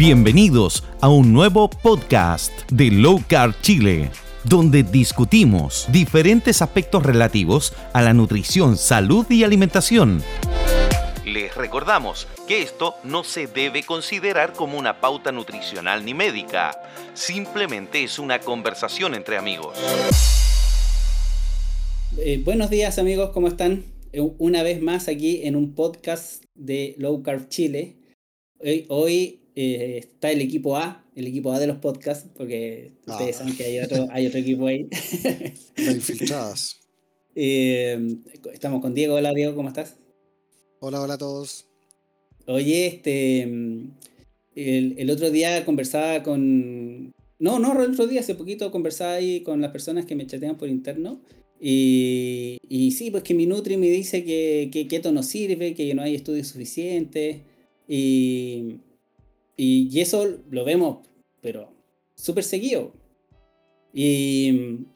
[0.00, 4.08] Bienvenidos a un nuevo podcast de Low Carb Chile,
[4.44, 10.22] donde discutimos diferentes aspectos relativos a la nutrición, salud y alimentación.
[11.26, 16.80] Les recordamos que esto no se debe considerar como una pauta nutricional ni médica,
[17.12, 19.76] simplemente es una conversación entre amigos.
[22.16, 23.84] Eh, buenos días amigos, ¿cómo están?
[24.14, 27.98] Eh, una vez más aquí en un podcast de Low Carb Chile.
[28.62, 33.36] Hoy, hoy eh, está el equipo A, el equipo A de los podcasts, porque ustedes
[33.36, 34.88] saben que hay otro, hay otro equipo ahí.
[35.76, 36.80] infiltradas.
[37.34, 38.16] Eh,
[38.54, 39.16] estamos con Diego.
[39.16, 39.96] Hola Diego, ¿cómo estás?
[40.80, 41.66] Hola, hola a todos.
[42.46, 43.42] Oye, este.
[43.42, 47.12] El, el, otro día conversaba con.
[47.38, 50.56] No, no, el otro día, hace poquito conversaba ahí con las personas que me chatean
[50.56, 51.20] por interno.
[51.60, 55.94] Y, y sí, pues que mi Nutri me dice que, que keto no sirve, que
[55.94, 57.42] no hay estudios suficientes.
[57.86, 58.78] Y,
[59.62, 61.06] y, eso lo vemos,
[61.42, 61.72] pero
[62.14, 62.94] súper seguido.
[63.92, 64.86] Y,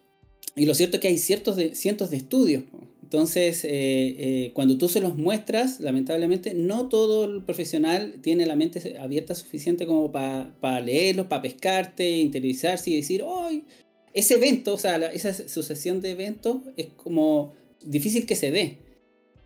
[0.56, 2.64] y, lo cierto es que hay ciertos de, cientos de estudios.
[3.02, 8.56] Entonces, eh, eh, cuando tú se los muestras, lamentablemente, no todo el profesional tiene la
[8.56, 13.64] mente abierta suficiente como para pa leerlos, para pescarte, interiorizarse y decir, hoy
[14.14, 17.52] ese evento, o sea, esa sucesión de eventos es como
[17.84, 18.78] difícil que se dé.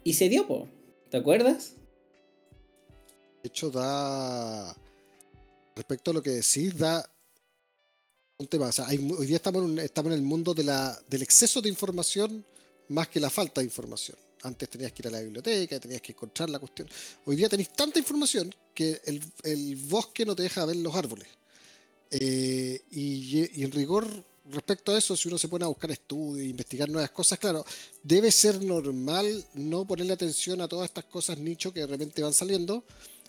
[0.05, 0.69] Y se dio, po.
[1.11, 1.75] ¿te acuerdas?
[3.43, 4.77] De hecho, da
[5.79, 7.09] respecto a lo que decís, da
[8.37, 8.71] un tema.
[9.17, 12.45] hoy día estamos en, estamos en el mundo de la, del exceso de información
[12.89, 14.19] más que la falta de información.
[14.43, 16.89] Antes tenías que ir a la biblioteca, tenías que encontrar la cuestión.
[17.25, 21.29] Hoy día tenéis tanta información que el, bosque no te deja ver los árboles.
[22.11, 24.07] Eh, y, en rigor,
[24.51, 27.65] respecto a eso, si uno se pone a buscar estudios, investigar nuevas cosas, claro,
[28.03, 32.35] debe ser normal no ponerle atención a todas estas cosas nicho que de repente van
[32.35, 32.85] saliendo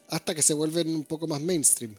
[0.09, 1.95] hasta que se vuelven un poco más mainstream.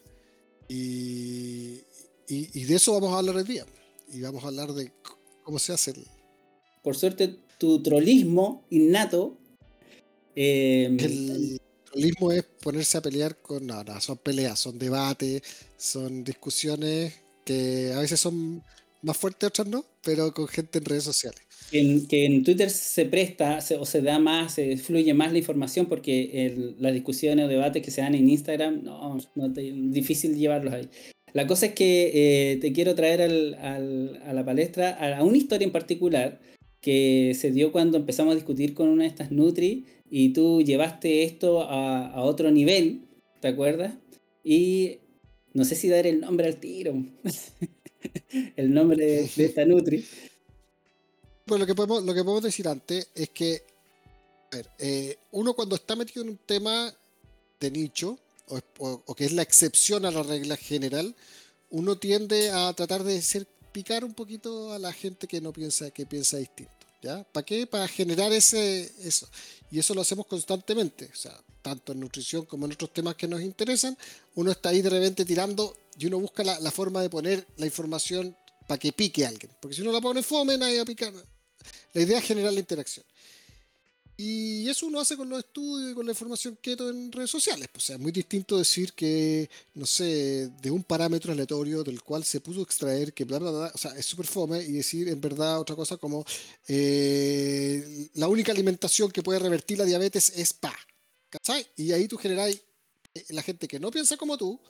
[0.73, 1.83] Y,
[2.29, 3.67] y, de eso vamos a hablar hoy día.
[4.13, 4.93] Y vamos a hablar de
[5.43, 5.93] cómo se hace.
[6.81, 9.37] Por suerte, tu trollismo innato.
[10.37, 13.67] Em, el trollismo es ponerse a pelear con.
[13.67, 15.43] No, no, son peleas, son debates,
[15.77, 17.15] son discusiones
[17.45, 18.63] que a veces son
[19.03, 21.43] más fuertes, otras no, pero con gente en redes sociales.
[21.73, 25.87] En, que en Twitter se presta o se da más, se fluye más la información
[25.87, 30.89] porque las discusiones o debates que se dan en Instagram, no, no difícil llevarlos ahí.
[31.33, 32.11] La cosa es que
[32.53, 36.41] eh, te quiero traer al, al, a la palestra a, una historia en particular
[36.81, 41.23] que se dio cuando empezamos a discutir con una de estas Nutri y tú llevaste
[41.23, 43.03] esto a, a otro nivel,
[43.41, 43.95] ¿te acuerdas?
[44.43, 44.99] Y
[45.53, 46.95] no sé si dar el nombre al tiro.
[48.57, 50.05] el nombre de, esta Nutri.
[51.50, 53.65] Bueno, lo que podemos, lo que podemos decir antes es que,
[54.53, 56.94] a ver, eh, uno cuando está metido en un tema
[57.59, 58.21] de nicho,
[58.78, 61.12] o, que es la excepción a la regla general,
[61.71, 65.91] uno tiende a tratar de ser, picar un poquito a la gente que no piensa,
[65.91, 66.71] que piensa distinto.
[67.03, 67.25] ¿Ya?
[67.25, 67.66] ¿Para qué?
[67.66, 69.28] Para generar ese, eso.
[69.72, 71.10] Y eso lo hacemos constantemente.
[71.12, 73.99] O sea, tanto en nutrición como en otros temas que nos interesan,
[74.37, 78.37] uno está ahí de repente tirando y uno busca la, forma de poner la información
[78.69, 79.50] para que pique a alguien.
[79.59, 81.12] Porque si uno la pone fome, nadie va a picar.
[81.93, 83.05] La idea es generar la interacción.
[84.17, 87.69] Y eso uno hace con los estudios y con la información keto en redes sociales.
[87.75, 92.23] O sea, es muy distinto decir que, no sé, de un parámetro aleatorio del cual
[92.23, 95.23] se pudo extraer que bla, bla, bla, o sea, es súper fome y decir en
[95.23, 96.27] verdad otra cosa como
[96.69, 100.77] eh, la única alimentación que puede revertir la diabetes es pa.
[101.31, 101.67] ¿Cachai?
[101.77, 102.61] Y ahí tú generáis
[103.15, 104.61] eh, la gente que no piensa como tú,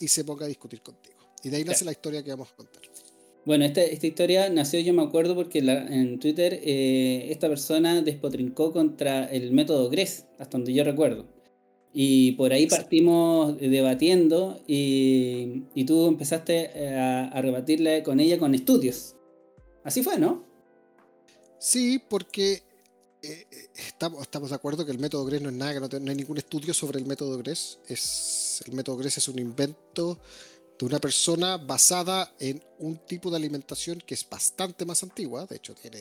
[0.00, 1.34] y se ponga a discutir contigo.
[1.42, 2.82] Y de ahí nace la historia que vamos a contar.
[3.46, 8.72] Bueno, esta, esta historia nació, yo me acuerdo, porque en Twitter eh, esta persona despotrincó
[8.72, 11.26] contra el método GRES, hasta donde yo recuerdo.
[11.92, 18.38] Y por ahí partimos debatiendo y, y tú empezaste eh, a, a, rebatirle con ella
[18.38, 19.14] con estudios.
[19.84, 20.42] Así fue, ¿no?
[21.58, 22.62] Sí, porque
[23.22, 26.16] eh, estamos, estamos de acuerdo que el método GRES no es nada, que no, hay
[26.16, 27.78] ningún estudio sobre el método GRES.
[27.88, 30.18] Es, el método GRES es un invento
[30.84, 35.56] de una persona basada en un tipo de alimentación que es bastante más antigua, de
[35.56, 35.98] hecho tiene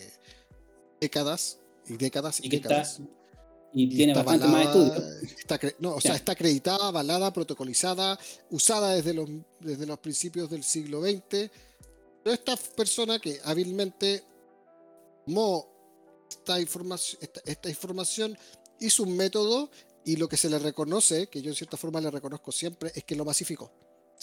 [1.00, 1.58] décadas
[1.88, 3.00] y décadas y, décadas.
[3.74, 5.00] y, tiene bastante más estudios.
[5.40, 8.20] Está, no, o sea, está acreditada, avalada, protocolizada,
[8.50, 9.30] usada desde los,
[9.62, 11.50] desde los principios del siglo XX.
[12.22, 14.22] Pero esta persona que hábilmente
[15.26, 15.66] tomó
[16.30, 18.38] esta información, esta, información
[18.82, 19.70] hizo un método
[20.04, 23.06] y lo que se le reconoce, que yo en cierta forma le reconozco siempre, es
[23.06, 23.72] que lo masificó.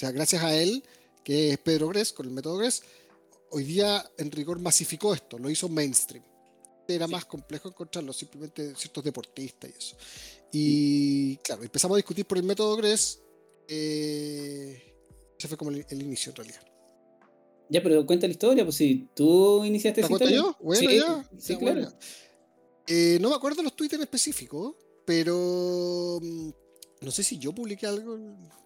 [0.00, 0.82] O sea, gracias a él,
[1.22, 2.82] que es Pedro Gress, con el método Gress,
[3.50, 6.24] hoy día en rigor masificó esto, lo hizo mainstream.
[6.88, 9.96] Era más complejo encontrarlo, simplemente ciertos deportistas y eso.
[10.52, 13.20] Y claro, empezamos a discutir por el método Gress
[13.68, 14.82] eh,
[15.38, 16.62] ese fue como el, inicio en realidad.
[17.68, 20.34] Ya, pero cuenta la historia, pues si tú iniciaste esa historia.
[20.34, 20.56] yo?
[20.62, 21.30] Bueno, ya.
[21.38, 21.92] Sí, claro.
[22.86, 26.50] Eh, no me acuerdo los tweets en específico, pero mm,
[27.00, 28.18] no sé si yo publiqué algo.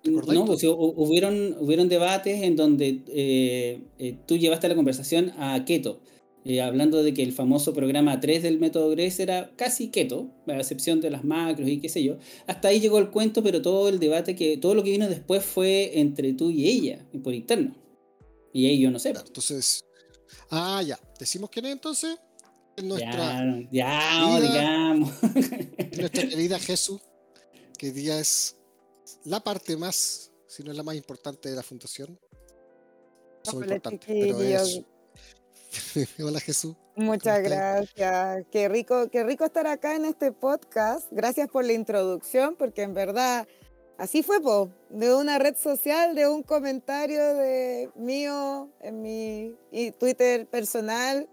[0.04, 6.00] no, pues hubieron, hubieron debates en donde eh, eh, tú llevaste la conversación a Keto,
[6.62, 11.00] hablando de que el famoso programa 3 del método GRES era casi Keto, a excepción
[11.00, 12.19] de las macros y qué sé yo.
[12.46, 15.44] Hasta ahí llegó el cuento, pero todo el debate, que todo lo que vino después
[15.44, 17.75] fue entre tú y ella, por interno.
[18.52, 19.10] Y ahí yo no sé.
[19.10, 19.84] entonces,
[20.50, 20.98] ah, ya.
[21.19, 22.16] ¿Decimos quién es entonces?
[22.82, 25.10] nuestra ya, digamos.
[25.96, 27.00] Nuestra querida Jesús,
[27.78, 28.56] que día es
[29.24, 32.18] la parte más, si no es la más importante de la fundación.
[33.52, 33.80] Hola,
[36.24, 36.76] Hola Jesús.
[36.96, 38.46] Muchas gracias.
[38.50, 41.08] Qué rico, qué rico estar acá en este podcast.
[41.10, 43.48] Gracias por la introducción, porque en verdad
[43.98, 49.56] así fue, po, de una red social, de un comentario de mío en mi
[49.98, 51.28] Twitter personal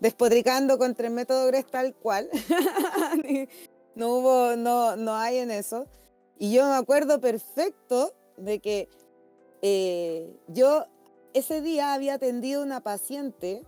[0.00, 2.28] despotricando contra el método GRES tal cual.
[3.96, 5.86] no hubo, no, no hay en eso.
[6.38, 8.88] Y yo me acuerdo perfecto de que
[9.62, 10.84] eh, yo
[11.32, 13.64] ese día había atendido una paciente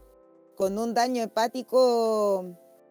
[0.54, 2.44] con un daño hepático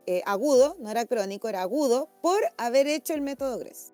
[0.07, 3.93] eh, agudo, no era crónico, era agudo, por haber hecho el método GRES.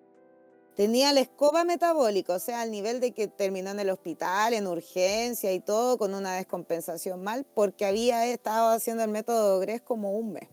[0.75, 4.67] Tenía la escoba metabólica, o sea, al nivel de que terminó en el hospital, en
[4.67, 10.13] urgencia y todo, con una descompensación mal, porque había estado haciendo el método GRES como
[10.13, 10.49] un mes.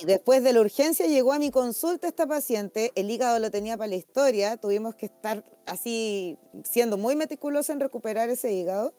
[0.00, 3.76] Y después de la urgencia llegó a mi consulta esta paciente, el hígado lo tenía
[3.76, 8.94] para la historia, tuvimos que estar así siendo muy meticulosos en recuperar ese hígado.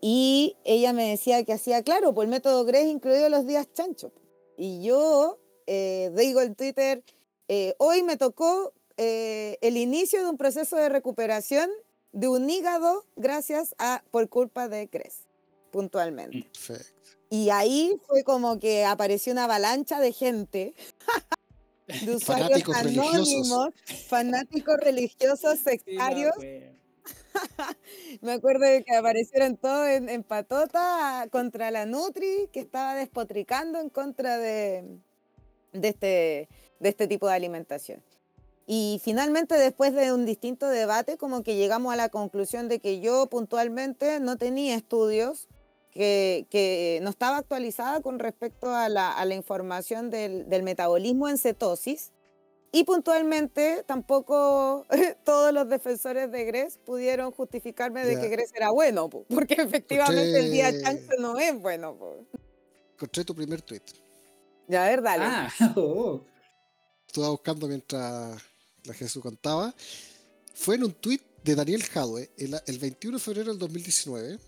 [0.00, 4.12] Y ella me decía que hacía, claro, por el método GRES incluido los días chancho.
[4.56, 7.02] Y yo eh, digo en Twitter,
[7.48, 11.68] eh, hoy me tocó eh, el inicio de un proceso de recuperación
[12.12, 15.26] de un hígado gracias a por culpa de Cres,
[15.72, 16.48] puntualmente.
[17.30, 20.74] Y ahí fue como que apareció una avalancha de gente,
[22.04, 23.68] de usuarios anónimos,
[24.08, 26.34] fanáticos religiosos sectarios.
[28.22, 33.90] me acuerdo de que aparecieron todos en, patota contra la Nutri, que estaba despotricando en
[33.90, 34.98] contra de,
[35.72, 36.48] de este
[36.80, 38.02] de este tipo de alimentación.
[38.66, 43.00] Y finalmente, después de un distinto debate, como que llegamos a la conclusión de que
[43.00, 45.48] yo puntualmente no tenía estudios,
[45.98, 51.28] que, que no estaba actualizada con respecto a la, a la información del, del, metabolismo
[51.28, 52.12] en cetosis.
[52.72, 54.86] Y puntualmente tampoco
[55.24, 60.52] todos los defensores de GRES pudieron justificarme de que GRES era bueno, porque efectivamente el
[60.52, 61.96] día chance no es bueno.
[62.94, 63.82] Encontré tu primer tweet.
[64.68, 65.24] Ya, a ver, dale.
[65.26, 66.22] Ah, oh
[67.08, 68.40] estaba buscando mientras
[68.84, 69.74] la Jesús contaba,
[70.54, 74.38] fue en un tuit de Daniel Jadwe el, 21 de febrero del 2019.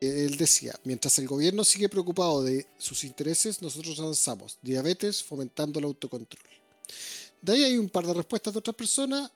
[0.00, 4.58] Él decía, mientras el gobierno sigue preocupado de sus intereses, nosotros avanzamos.
[4.62, 6.42] Diabetes fomentando el autocontrol.
[7.42, 9.30] De ahí hay un par de respuestas de otras personas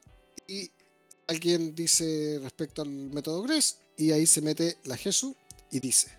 [0.48, 0.70] y
[1.26, 5.34] alguien dice respecto al método GRES y ahí se mete la Jesús
[5.70, 6.10] y dice,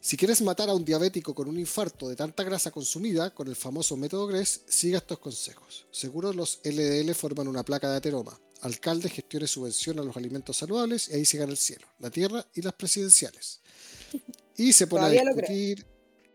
[0.00, 3.54] si quieres matar a un diabético con un infarto de tanta grasa consumida, con el
[3.54, 5.86] famoso método GRES, siga estos consejos.
[5.90, 8.38] Seguro los LDL forman una placa de ateroma.
[8.62, 12.46] Alcalde gestione subvención a los alimentos saludables y ahí se gana el cielo, la tierra
[12.54, 13.60] y las presidenciales.
[14.56, 15.86] Y se pone a discutir,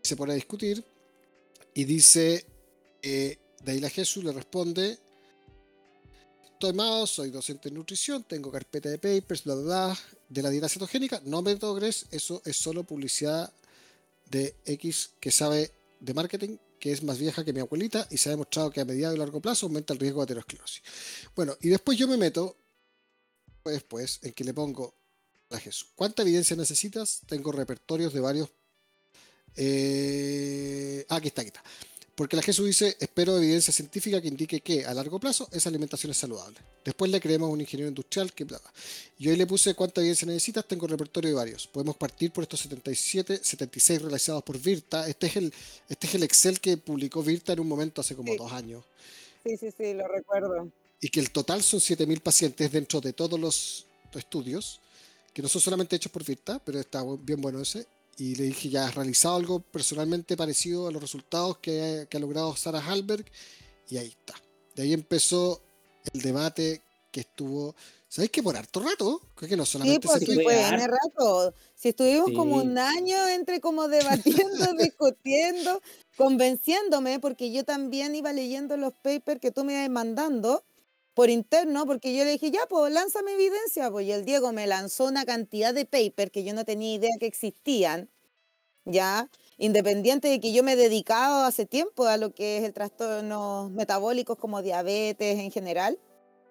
[0.02, 0.84] se pone a discutir
[1.74, 2.44] y dice,
[3.02, 4.98] eh, la Jesús le responde,
[6.44, 10.50] estoy Mao, soy docente en nutrición, tengo carpeta de papers, bla, bla, bla, de la
[10.50, 13.52] dieta cetogénica, no método GRES, eso es solo publicidad
[14.26, 15.70] de X que sabe
[16.00, 18.84] de marketing, que es más vieja que mi abuelita y se ha demostrado que a
[18.84, 20.82] mediano y largo plazo aumenta el riesgo de aterosclerosis.
[21.34, 22.56] Bueno, y después yo me meto,
[23.64, 24.94] después, en que le pongo
[25.50, 25.88] a Jesús.
[25.94, 27.22] ¿Cuánta evidencia necesitas?
[27.26, 28.48] Tengo repertorios de varios.
[29.56, 31.04] Eh...
[31.08, 31.62] Ah, aquí está, aquí está.
[32.18, 36.10] Porque la Jesús dice, espero evidencia científica que indique que a largo plazo esa alimentación
[36.10, 36.58] es saludable.
[36.84, 38.60] Después le creemos a un ingeniero industrial que bla,
[39.20, 41.68] Yo ahí le puse cuánta evidencia necesitas, tengo repertorio de varios.
[41.68, 45.08] Podemos partir por estos 77, 76 realizados por Virta.
[45.08, 45.54] Este es el,
[45.88, 48.82] este es el Excel que publicó Virta en un momento hace como dos años.
[49.46, 50.72] Sí, sí, sí, lo recuerdo.
[51.00, 54.80] Y que el total son 7.000 pacientes dentro de todos los estudios,
[55.32, 57.86] que no son solamente hechos por Virta, pero está bien bueno ese
[58.18, 62.54] y le dije, ya has realizado algo personalmente parecido a los resultados que, ha logrado
[62.56, 63.24] Sarah Halberg,
[63.88, 64.34] y ahí está.
[64.74, 65.62] De ahí empezó
[66.12, 66.82] el debate
[67.12, 67.76] que estuvo,
[68.08, 69.22] ¿sabéis que por harto rato?
[69.36, 71.54] Creo que no solamente sí, pues, sí, fue rato.
[71.76, 75.80] Si estuvimos como un año entre como debatiendo, discutiendo,
[76.16, 80.64] convenciéndome, porque yo también iba leyendo los papers que tú me ibas mandando,
[81.18, 84.68] por interno, porque yo le dije, ya, pues lánzame evidencia, pues y el Diego me
[84.68, 88.08] lanzó una cantidad de papers que yo no tenía idea que existían,
[88.84, 92.72] ya, independiente de que yo me he dedicado hace tiempo a lo que es el
[92.72, 95.98] trastorno metabólicos como diabetes en general,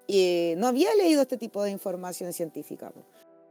[0.06, 2.92] y no había leído este tipo de información científica.
[2.92, 3.06] pues.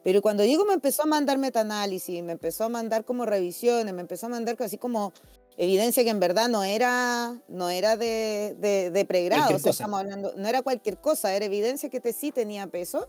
[0.04, 4.02] Pero cuando Diego me empezó a mandar metaanálisis, me empezó a mandar como revisiones, me
[4.02, 5.14] empezó a mandar así como
[5.56, 10.00] evidencia que en verdad no era, no era de, de, de pregrado, o sea, estamos
[10.00, 13.08] hablando, no era cualquier cosa, era evidencia que te, sí tenía peso.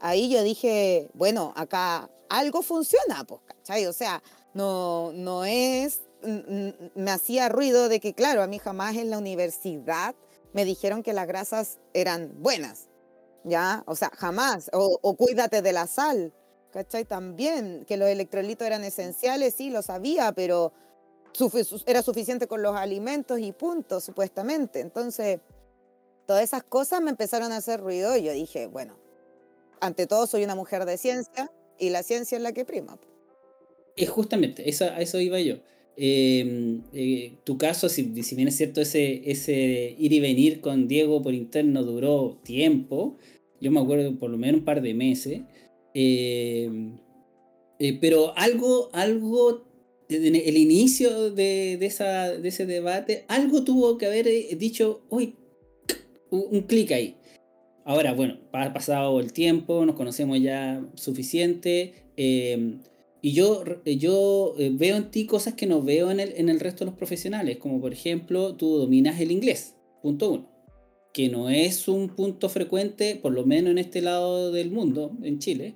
[0.00, 3.86] Ahí yo dije, bueno, acá algo funciona, pues, ¿cachai?
[3.86, 4.22] O sea,
[4.54, 10.14] no, no es, me hacía ruido de que, claro, a mí jamás en la universidad
[10.52, 12.88] me dijeron que las grasas eran buenas,
[13.44, 13.84] ¿ya?
[13.86, 16.32] O sea, jamás, o, o cuídate de la sal,
[16.72, 17.04] ¿cachai?
[17.04, 20.72] También, que los electrolitos eran esenciales, sí, lo sabía, pero
[21.86, 24.80] era suficiente con los alimentos y punto, supuestamente.
[24.80, 25.40] Entonces,
[26.26, 28.96] todas esas cosas me empezaron a hacer ruido y yo dije, bueno,
[29.80, 32.98] ante todo soy una mujer de ciencia y la ciencia es la que prima.
[33.96, 35.56] Es justamente, eso, a eso iba yo.
[35.96, 40.88] Eh, eh, tu caso, si, si bien es cierto, ese, ese ir y venir con
[40.88, 43.16] Diego por interno duró tiempo,
[43.60, 45.42] yo me acuerdo por lo menos un par de meses,
[45.94, 46.68] eh,
[47.78, 49.64] eh, pero algo, algo,
[50.08, 55.02] en el inicio de, de esa, de ese debate, algo tuvo que haber eh, dicho,
[55.10, 55.34] uy,
[56.30, 57.16] un, clic ahí.
[57.84, 61.94] Ahora, bueno, ha pasado el tiempo, nos conocemos ya suficiente.
[62.16, 62.78] eh,
[63.24, 66.60] y yo, yo eh, veo en ti cosas que no veo en el, en el
[66.60, 70.50] resto de los profesionales, como por ejemplo, tú dominas el inglés, punto uno,
[71.14, 75.38] que no es un punto frecuente, por lo menos en este lado del mundo, en
[75.38, 75.74] Chile.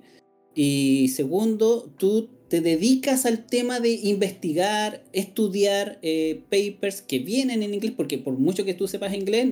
[0.53, 7.75] Y segundo, tú te dedicas al tema de investigar, estudiar eh, papers que vienen en
[7.75, 9.47] inglés, porque por mucho que tú sepas inglés,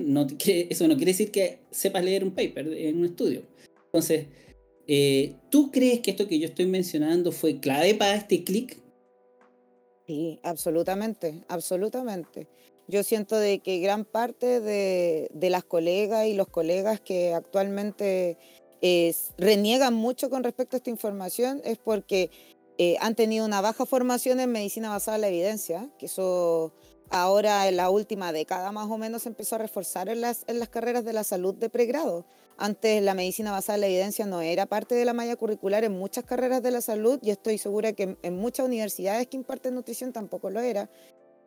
[0.68, 3.42] eso no quiere decir que sepas leer un paper en un estudio.
[3.86, 4.26] Entonces,
[4.88, 8.76] eh, ¿tú crees que esto que yo estoy mencionando fue clave para este clic?
[10.06, 12.48] Sí, absolutamente, absolutamente.
[12.88, 18.38] Yo siento de que gran parte de, de las colegas y los colegas que actualmente
[18.80, 22.30] eh, reniegan mucho con respecto a esta información es porque
[22.78, 26.72] eh, han tenido una baja formación en medicina basada en la evidencia, que eso
[27.10, 30.60] ahora en la última década más o menos se empezó a reforzar en las, en
[30.60, 32.24] las carreras de la salud de pregrado.
[32.56, 35.92] Antes la medicina basada en la evidencia no era parte de la malla curricular en
[35.92, 39.74] muchas carreras de la salud y estoy segura que en, en muchas universidades que imparten
[39.74, 40.88] nutrición tampoco lo era.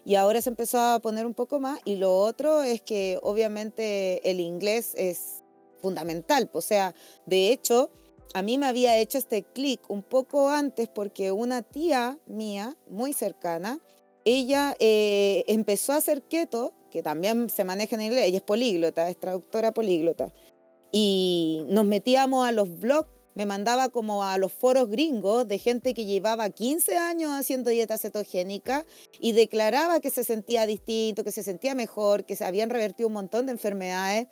[0.04, 1.80] Y ahora se empezó a poner un poco más.
[1.86, 5.44] Y lo otro es que obviamente el inglés es
[5.80, 6.50] fundamental.
[6.54, 6.96] O sea,
[7.26, 7.92] de hecho,
[8.34, 13.14] a mí me había hecho este clic un poco antes porque una tía mía, muy
[13.14, 13.80] cercana,
[14.26, 19.10] ella eh, empezó a hacer keto, que también se maneja en inglés, ella es políglota,
[19.10, 20.32] es traductora políglota,
[20.92, 25.94] y nos metíamos a los blogs, me mandaba como a los foros gringos de gente
[25.94, 28.86] que llevaba 15 años haciendo dieta cetogénica
[29.20, 33.14] y declaraba que se sentía distinto, que se sentía mejor, que se habían revertido un
[33.14, 34.28] montón de enfermedades.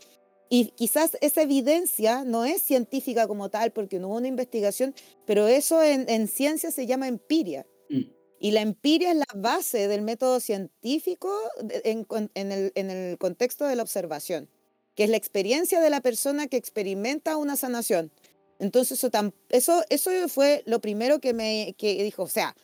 [0.49, 5.47] Y quizás esa evidencia no es científica como tal, porque no hubo una investigación, pero
[5.47, 7.67] eso en, en ciencia se llama empiria.
[7.89, 8.19] Mm.
[8.39, 11.31] Y la empiria es la base del método científico
[11.83, 14.49] en, en el, en el contexto de la observación,
[14.95, 18.11] que es la experiencia de la persona que experimenta una sanación.
[18.59, 19.03] Entonces,
[19.49, 22.55] eso, eso fue lo primero que me que dijo, o sea,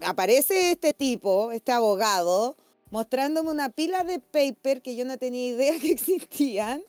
[0.00, 2.56] aparece este tipo, este abogado,
[2.90, 6.82] mostrándome una pila de paper que yo no tenía idea que existían.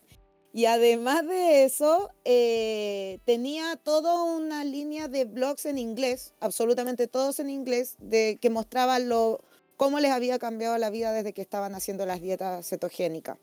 [0.52, 7.38] Y además de eso, eh, tenía toda una línea de blogs en inglés, absolutamente todos
[7.38, 9.40] en inglés, de, que mostraban lo,
[9.76, 13.38] cómo les había cambiado la vida desde que estaban haciendo las dietas cetogénicas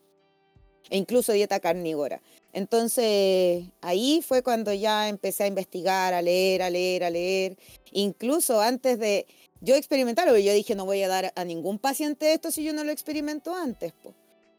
[0.89, 2.21] e incluso dieta carnívora.
[2.53, 7.57] Entonces, ahí fue cuando ya empecé a investigar, a leer, a leer, a leer.
[7.91, 9.25] Incluso antes de
[9.62, 12.83] yo experimentarlo, yo dije, no voy a dar a ningún paciente esto si yo no
[12.83, 13.93] lo experimento antes.
[13.93, 14.13] po".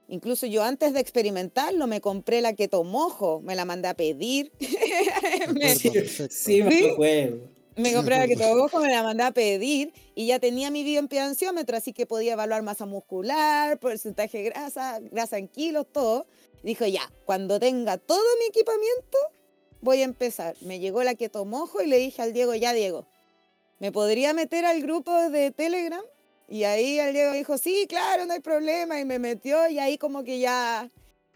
[0.08, 4.52] Incluso yo antes de experimentarlo me compré la keto mojo, me la mandé a pedir.
[5.54, 5.74] Me-.
[5.74, 6.62] Sí,
[7.76, 11.76] me compré la keto mojo, me la mandé a pedir y ya tenía mi bioimpedanciómetro,
[11.76, 16.26] así que podía evaluar masa muscular, porcentaje de grasa, grasa en kilos, todo.
[16.62, 19.18] Y dijo, ya, cuando tenga todo mi equipamiento,
[19.82, 20.56] voy a empezar.
[20.62, 23.06] Me llegó la keto mojo y le dije al Diego, ya Diego,
[23.78, 26.02] ¿me podría meter al grupo de Telegram?
[26.48, 29.00] Y ahí el Diego dijo, sí, claro, no hay problema.
[29.00, 30.90] Y me metió y ahí como que ya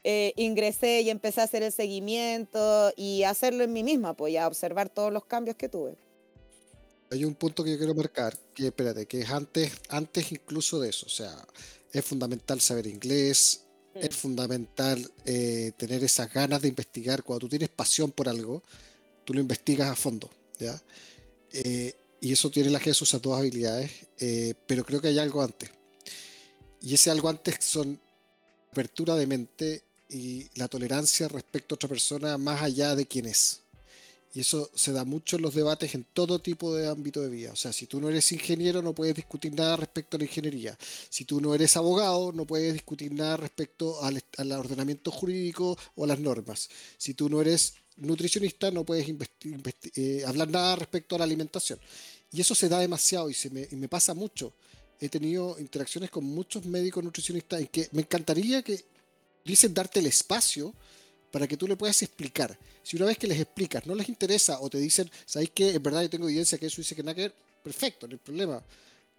[0.04, 4.32] eh, ingresé y empecé a hacer el seguimiento y a hacerlo en mí misma, pues
[4.32, 5.96] ya observar todos los cambios que tuve.
[7.10, 10.90] Hay un punto que yo quiero marcar, que espérate, que es antes, antes incluso de
[10.90, 11.06] eso.
[11.06, 11.34] O sea,
[11.92, 13.64] es fundamental saber inglés,
[13.94, 17.24] es fundamental eh, tener esas ganas de investigar.
[17.24, 18.62] Cuando tú tienes pasión por algo,
[19.24, 20.80] tú lo investigas a fondo, ¿ya?
[21.52, 25.42] Eh, y eso tiene la Jesús esas dos habilidades, eh, pero creo que hay algo
[25.42, 25.70] antes.
[26.82, 28.00] Y ese algo antes son
[28.70, 33.62] apertura de mente y la tolerancia respecto a otra persona más allá de quién es.
[34.32, 37.52] Y eso se da mucho en los debates en todo tipo de ámbito de vida.
[37.52, 40.78] O sea, si tú no eres ingeniero, no puedes discutir nada respecto a la ingeniería.
[41.08, 44.22] Si tú no eres abogado, no puedes discutir nada respecto al,
[44.52, 46.70] ordenamiento jurídico o a las normas.
[46.96, 49.08] Si tú no eres nutricionista, no puedes
[49.96, 51.80] eh, hablar nada respecto a la alimentación.
[52.32, 54.52] Y eso se da demasiado y, se me, y me pasa mucho.
[55.00, 58.84] He tenido interacciones con muchos médicos nutricionistas en que me encantaría que
[59.44, 60.74] dicen darte el espacio
[61.30, 62.56] para que tú le puedas explicar.
[62.82, 65.82] Si una vez que les explicas no les interesa o te dicen, ¿sabéis que en
[65.82, 67.34] verdad yo tengo evidencia que eso dice que nada que ver?
[67.62, 68.62] Perfecto, no hay problema.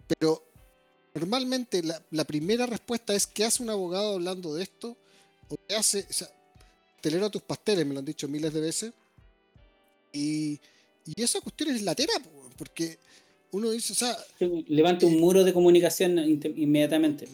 [0.06, 0.44] Pero
[1.14, 4.96] normalmente la, primera respuesta es, ¿qué hace un abogado hablando de esto?
[5.48, 6.06] ¿O qué hace?
[6.08, 6.28] O sea,
[7.00, 8.92] telero a tus pasteles, me lo han dicho miles de veces.
[10.12, 10.60] Y,
[11.06, 12.12] y esa cuestión es latera,
[12.54, 12.98] porque
[13.52, 14.16] uno dice, o sea...
[14.68, 17.28] Levanta un muro de comunicación inmediatamente.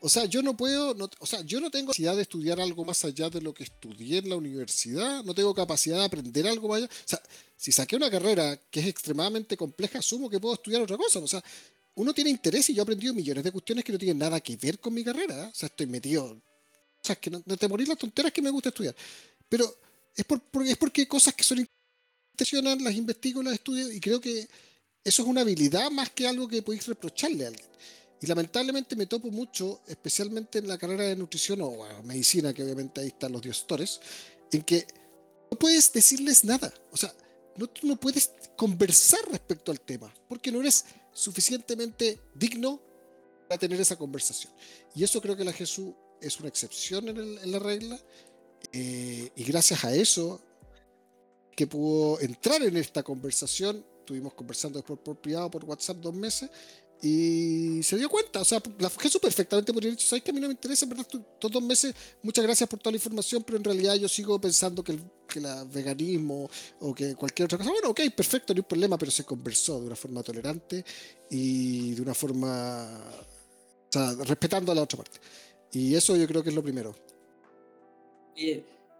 [0.00, 3.02] O sea, yo no puedo, o sea, yo no tengo capacidad de estudiar algo más
[3.06, 6.76] allá de lo que estudié en la universidad, no tengo capacidad de aprender algo más
[6.76, 6.86] allá.
[6.86, 7.22] O sea,
[7.56, 11.20] si saqué una carrera que es extremadamente compleja, asumo que puedo estudiar otra cosa.
[11.20, 11.42] O sea,
[11.94, 14.58] uno tiene interés y yo he aprendido millones de cuestiones que no tienen nada que
[14.58, 15.44] ver con mi carrera.
[15.44, 15.50] ¿eh?
[15.50, 16.24] O sea, estoy metido.
[16.26, 16.40] O
[17.00, 18.94] sea, que no, te morir las tonteras que me gusta estudiar.
[19.48, 19.74] Pero
[20.14, 21.66] es, por, es porque hay cosas que son
[22.34, 24.48] intencionales, las investigo, las estudio y creo que
[25.04, 27.68] eso es una habilidad más que algo que podéis reprocharle a alguien.
[28.20, 33.00] Y lamentablemente me topo mucho, especialmente en la carrera de nutrición o medicina, que obviamente
[33.00, 34.00] ahí están los diosores,
[34.50, 34.86] en que
[35.50, 36.72] no puedes decirles nada.
[36.90, 37.14] O sea,
[37.56, 42.80] no, no puedes conversar respecto al tema, porque no eres suficientemente digno
[43.48, 44.52] para tener esa conversación.
[44.94, 48.00] Y eso creo que la Jesús es una excepción en, la regla.
[48.72, 50.40] Eh, y gracias a eso,
[51.56, 56.50] que pudo entrar en esta conversación, estuvimos conversando después por privado, por WhatsApp dos meses,
[57.02, 60.34] y se dio cuenta, o sea, la Jesús perfectamente podría haber dicho, ¿sabes que a
[60.34, 61.06] mí no me interesa, en verdad,
[61.38, 64.82] todos dos meses, muchas gracias por toda la información, pero en realidad yo sigo pensando
[64.82, 65.02] que el
[65.34, 66.48] que la veganismo
[66.80, 69.86] o que cualquier otra cosa, bueno, ok, perfecto, no hay problema, pero se conversó de
[69.86, 70.84] una forma tolerante
[71.28, 73.00] y de una forma,
[73.88, 75.18] o sea, respetando a la otra parte.
[75.72, 76.94] Y eso yo creo que es lo primero.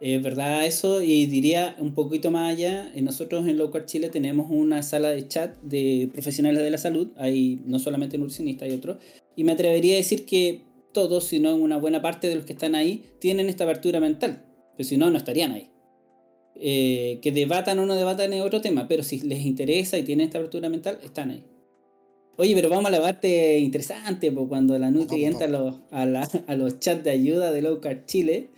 [0.01, 4.47] Es verdad eso, y diría un poquito más allá, eh, nosotros en Local Chile tenemos
[4.49, 8.97] una sala de chat de profesionales de la salud, hay no solamente nutricionistas, hay otros,
[9.37, 12.53] y me atrevería a decir que todos, si no una buena parte de los que
[12.53, 14.43] están ahí, tienen esta apertura mental,
[14.75, 15.69] pero si no, no estarían ahí.
[16.57, 20.27] Eh, que debatan o no debatan es otro tema, pero si les interesa y tienen
[20.27, 21.43] esta apertura mental, están ahí.
[22.37, 25.75] Oye, pero vamos a la parte interesante, pues cuando la Nutri entra a los,
[26.47, 28.49] a, los chats de ayuda de Low Chile,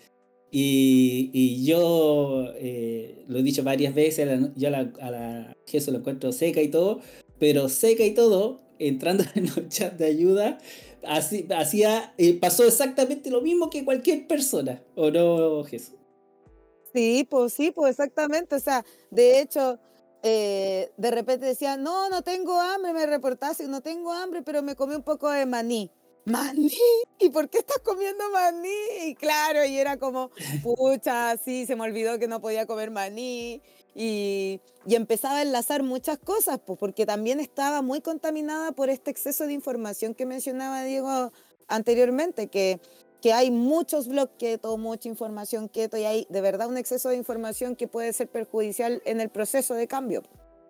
[0.49, 6.69] y, yo eh, lo he dicho varias veces, yo a Jesús lo encuentro seca y
[6.69, 7.01] todo,
[7.39, 10.57] pero seca y todo, entrando en los de ayuda,
[11.03, 15.95] así, hacía, eh, pasó exactamente lo mismo que cualquier persona, ¿o no, Jesús?
[16.93, 18.55] Sí, pues sí, pues exactamente.
[18.55, 19.77] O sea, de hecho,
[20.23, 24.75] eh, de repente decía, no, no tengo hambre, me reportaste, no tengo hambre, pero me
[24.75, 25.91] comí un poco de maní
[26.27, 26.71] maní,
[27.19, 28.69] ¿y por qué estás comiendo maní?
[29.05, 30.29] Y claro, y era como,
[30.61, 33.61] pucha, sí, se me olvidó que no podía comer maní.
[33.95, 39.09] Y, y empezaba a enlazar muchas cosas, pues, porque también estaba muy contaminada por este
[39.09, 41.31] exceso de información que mencionaba Diego
[41.67, 42.79] anteriormente, que,
[43.21, 47.15] que hay muchos blogs keto, mucha información keto, y hay de verdad un exceso de
[47.15, 50.23] información que puede ser perjudicial en el proceso de cambio.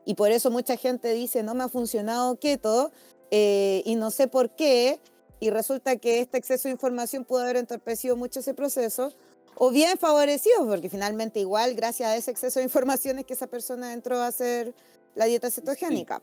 [0.06, 2.92] Y por eso mucha gente dice, no me ha funcionado keto,
[3.32, 5.00] eh, y no sé por qué,
[5.40, 9.14] y resulta que este exceso de información pudo haber entorpecido mucho ese proceso,
[9.56, 13.48] o bien favorecido, porque finalmente igual gracias a ese exceso de información es que esa
[13.48, 14.74] persona entró a hacer
[15.16, 16.22] la dieta cetogénica.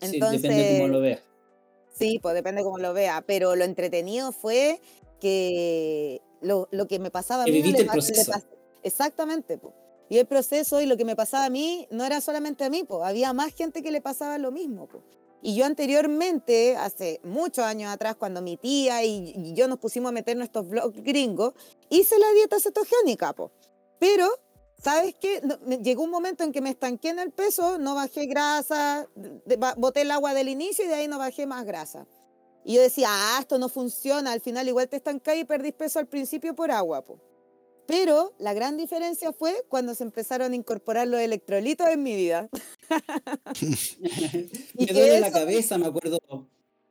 [0.00, 0.14] Sí.
[0.14, 1.20] Entonces, depende cómo lo vea.
[1.98, 4.80] Sí, pues depende cómo lo vea, pero lo entretenido fue
[5.18, 7.58] que lo, lo que me pasaba a mí...
[7.74, 8.32] el proceso.
[8.82, 9.74] exactamente, pues.
[10.08, 12.84] Y el proceso y lo que me pasaba a mí no era solamente a mí,
[12.84, 14.86] pues, había más gente que le pasaba lo mismo.
[14.86, 15.02] Pues.
[15.42, 20.12] Y yo anteriormente, hace muchos años atrás, cuando mi tía y, yo nos pusimos a
[20.12, 21.54] meter nuestros blogs gringos,
[21.88, 23.52] hice la dieta cetogénica, po.
[23.98, 24.28] pero
[24.82, 25.40] ¿sabes qué?
[25.82, 29.08] llegó un momento en que me estanqué en el peso, no bajé grasa,
[29.76, 32.06] boté el agua del inicio y de ahí no bajé más grasa.
[32.64, 36.00] Y yo decía, ah, esto no funciona, al final igual te estancás y perdís peso
[36.00, 37.04] al principio por agua.
[37.04, 37.20] Po.
[37.86, 42.48] Pero la gran diferencia fue cuando se empezaron a incorporar los electrolitos en mi vida.
[43.60, 46.18] me duele la cabeza, me acuerdo.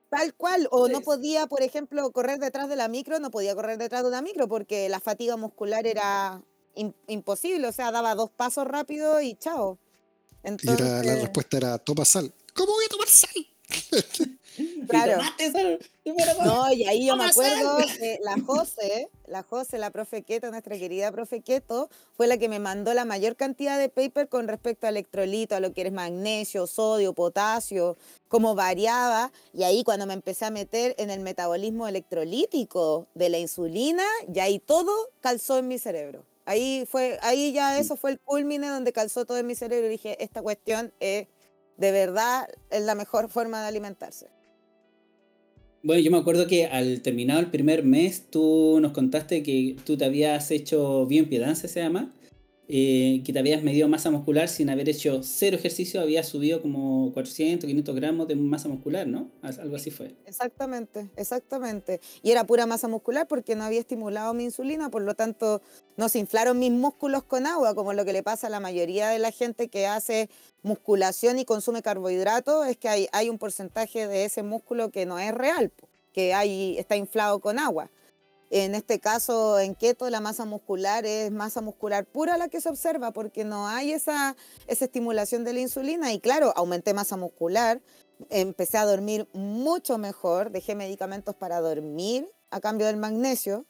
[0.10, 3.78] Tal cual, o no podía, por ejemplo, correr detrás de la micro, no podía correr
[3.78, 6.42] detrás de una micro porque la fatiga muscular era
[6.76, 9.78] im- imposible, o sea, daba dos pasos rápido y chao.
[10.44, 12.32] Y era, la Entonces, respuesta era, toma sal.
[12.54, 13.48] ¿Cómo voy a tomar sal?
[14.88, 15.22] Claro.
[16.46, 20.78] no, y ahí yo me acuerdo que la Jose, la Jose, la profe Keto, nuestra
[20.78, 24.86] querida profe Keto, fue la que me mandó la mayor cantidad de paper con respecto
[24.86, 27.98] a electrolito, a lo que eres magnesio, sodio, potasio,
[28.28, 33.40] cómo variaba, y ahí cuando me empecé a meter en el metabolismo electrolítico de la
[33.40, 36.24] insulina, ya ahí todo calzó en mi cerebro.
[36.46, 39.90] Ahí fue, ahí ya eso fue el culmine donde calzó todo en mi cerebro y
[39.90, 41.28] dije, esta cuestión es
[41.78, 44.28] de verdad es la mejor forma de alimentarse.
[45.84, 49.96] Bueno, yo me acuerdo que al terminado el primer mes tú nos contaste que tú
[49.98, 52.12] te habías hecho bioimpedancia, se llama,
[52.68, 57.12] eh, que te habías medido masa muscular sin haber hecho cero ejercicio, habías subido como
[57.14, 59.30] 400, 500 gramos de masa muscular, ¿no?
[59.42, 60.16] Al- Algo así fue.
[60.26, 62.02] Exactamente, exactamente.
[62.24, 65.62] Y era pura masa muscular porque no había estimulado mi insulina, por lo tanto
[65.98, 69.10] no se inflaron mis músculos con agua, como lo que le pasa a la mayoría
[69.10, 70.30] de la gente que hace
[70.64, 75.20] musculación y consume carbohidratos, es que hay, hay un porcentaje de ese músculo que no
[75.20, 75.72] es real,
[76.12, 77.92] que hay, está inflado con agua.
[78.58, 82.70] En este caso, en keto, la masa muscular es masa muscular pura la que se
[82.70, 86.14] observa porque no hay esa, esa estimulación de la insulina.
[86.14, 87.82] Y claro, aumenté masa muscular,
[88.30, 93.66] empecé a dormir mucho mejor, dejé medicamentos para dormir a cambio del magnesio.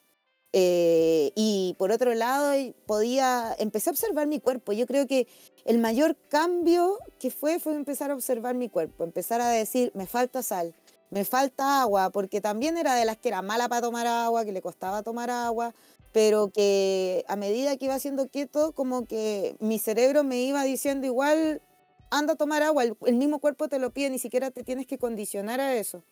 [0.53, 2.53] eh, y por otro lado,
[2.85, 4.71] podía, empecé a observar mi cuerpo.
[4.71, 5.27] Yo creo que
[5.65, 10.05] el mayor cambio que fue fue empezar a observar mi cuerpo, empezar a decir, me
[10.05, 10.75] falta sal,
[11.09, 14.51] me falta agua, porque también era de las que era mala para tomar agua, que
[14.51, 15.73] le costaba tomar agua,
[16.11, 21.05] pero que a medida que iba siendo quieto, como que mi cerebro me iba diciendo
[21.05, 21.61] igual,
[22.09, 24.97] anda a tomar agua, el, mismo cuerpo te lo pide, ni siquiera te tienes que
[24.97, 26.03] condicionar a eso.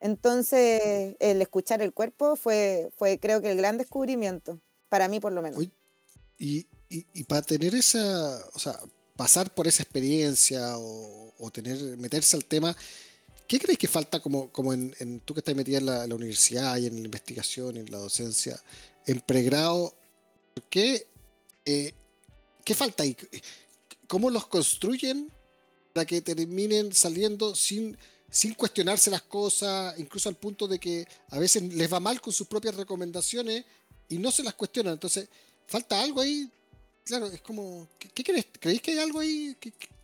[0.00, 5.32] Entonces, el escuchar el cuerpo fue, fue creo que el gran descubrimiento, para mí por
[5.32, 5.62] lo menos.
[6.38, 8.78] Y, y, y para tener esa, o sea,
[9.16, 12.76] pasar por esa experiencia o, o tener, meterse al tema,
[13.54, 16.86] ¿qué crees que falta como, como en, tú que estás metida en la, universidad y
[16.86, 18.60] en la investigación, en la docencia,
[19.06, 19.94] en pregrado?
[20.68, 21.06] ¿Qué,
[21.64, 21.92] eh,
[22.64, 23.16] ¿qué falta ahí?
[24.08, 25.30] ¿Cómo los construyen
[25.92, 27.96] para que terminen saliendo sin,
[28.28, 32.32] sin cuestionarse las cosas, incluso al punto de que a veces les va mal con
[32.32, 33.64] sus propias recomendaciones
[34.08, 34.94] y no se las cuestionan?
[34.94, 35.28] Entonces,
[35.68, 36.50] falta algo ahí.
[37.04, 38.46] Claro, es como, ¿qué, qué crees?
[38.58, 39.56] ¿Creéis que hay algo ahí,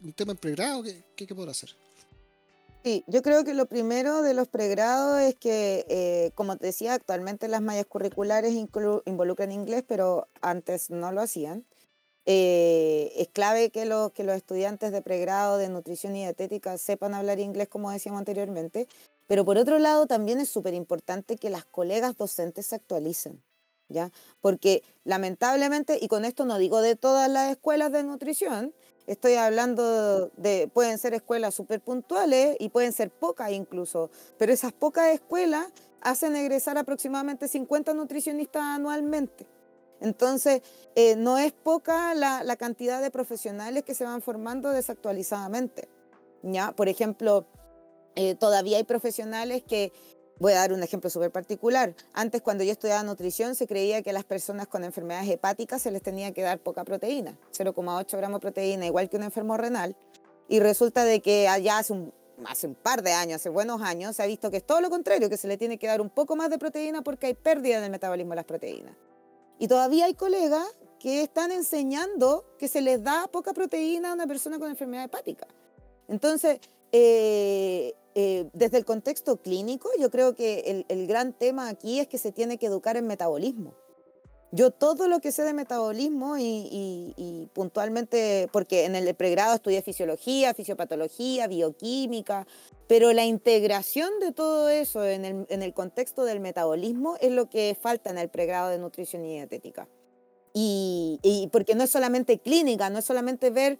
[0.04, 0.84] un tema en pregrado?
[0.84, 1.74] ¿Qué, qué, qué podrá hacer?
[2.82, 6.94] Sí, yo creo que lo primero de los pregrados es que, eh, como te decía,
[6.94, 11.66] actualmente las mallas curriculares involucran inglés, pero antes no lo hacían.
[12.26, 17.14] Eh, es clave que los, que los estudiantes de pregrado de nutrición y dietética sepan
[17.14, 18.88] hablar inglés, como decíamos anteriormente,
[19.26, 23.42] pero por otro lado también es súper importante que las colegas docentes se actualicen,
[23.88, 24.10] ¿ya?
[24.40, 28.74] Porque lamentablemente, y con esto no digo de todas las escuelas de nutrición,
[29.10, 34.72] Estoy hablando de, pueden ser escuelas súper puntuales y pueden ser pocas incluso, pero esas
[34.72, 35.66] pocas escuelas
[36.00, 39.48] hacen egresar aproximadamente 50 nutricionistas anualmente.
[40.00, 40.62] Entonces,
[40.94, 45.88] eh, no es poca la, cantidad de profesionales que se van formando desactualizadamente.
[46.44, 46.70] ¿ya?
[46.70, 47.46] Por ejemplo,
[48.14, 49.92] eh, todavía hay profesionales que,
[50.40, 54.10] voy a dar un ejemplo súper particular, antes cuando yo estudiaba nutrición se creía que
[54.10, 58.38] a las personas con enfermedades hepáticas se les tenía que dar poca proteína, 0,8 gramos
[58.38, 59.94] de proteína, igual que un enfermo renal,
[60.48, 62.12] y resulta de que allá hace un,
[62.82, 65.36] par de años, hace buenos años, se ha visto que es todo lo contrario, que
[65.36, 67.90] se le tiene que dar un poco más de proteína porque hay pérdida en el
[67.90, 68.96] metabolismo de las proteínas.
[69.58, 70.64] Y todavía hay colegas
[70.98, 75.46] que están enseñando que se les da poca proteína a una persona con enfermedad hepática.
[76.08, 76.60] Entonces,
[76.92, 82.06] eh, eh, desde el contexto clínico, yo creo que el, el gran tema aquí es
[82.08, 83.72] que se tiene que educar en metabolismo.
[84.52, 89.54] Yo todo lo que sé de metabolismo y, y- y puntualmente, porque en el pregrado
[89.54, 92.46] estudié fisiología, fisiopatología, bioquímica,
[92.88, 97.48] pero la integración de todo eso en el, en el contexto del metabolismo es lo
[97.48, 99.86] que falta en el pregrado de nutrición y dietética.
[100.52, 103.78] Y, y porque no es solamente clínica, no es solamente ver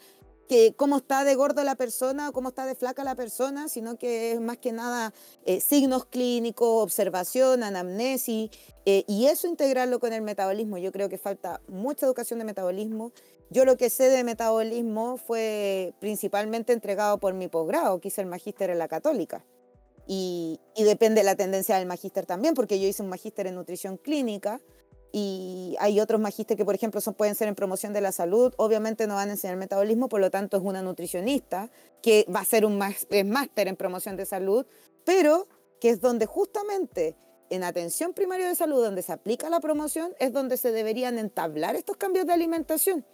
[0.50, 3.96] que cómo está de gordo la persona o cómo está de flaca la persona, sino
[3.96, 8.50] que es más que nada eh, signos clínicos, observación, anamnesis,
[8.84, 10.76] eh, y eso integrarlo con el metabolismo.
[10.76, 13.12] Yo creo que falta mucha educación de metabolismo.
[13.50, 18.26] Yo lo que sé de metabolismo fue principalmente entregado por mi posgrado, que hice el
[18.26, 19.44] magíster en la católica.
[20.08, 23.54] Y, y depende de la tendencia del magíster también, porque yo hice un magíster en
[23.54, 24.60] nutrición clínica
[25.12, 28.52] y hay otros magísteres que, por ejemplo, son, pueden ser en promoción de la salud.
[28.56, 31.70] Obviamente no van a enseñar metabolismo, por lo tanto es una nutricionista
[32.02, 34.66] que va a ser un máster en promoción de salud,
[35.04, 35.48] pero
[35.80, 37.16] que es donde justamente
[37.50, 41.74] en atención primaria de salud, donde se aplica la promoción, es donde se deberían entablar
[41.74, 43.04] estos cambios de alimentación.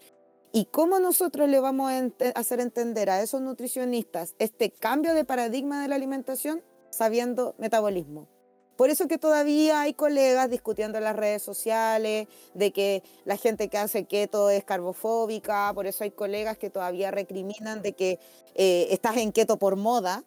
[0.52, 5.82] ¿Y cómo nosotros le vamos a hacer entender a esos nutricionistas este cambio de paradigma
[5.82, 8.28] de la alimentación sabiendo metabolismo?
[8.77, 13.69] Por eso que todavía hay colegas discutiendo en las redes sociales de que la gente
[13.69, 18.19] que hace keto es carbofóbica, por eso hay colegas que todavía recriminan de que
[18.55, 20.25] eh, estás en keto por moda,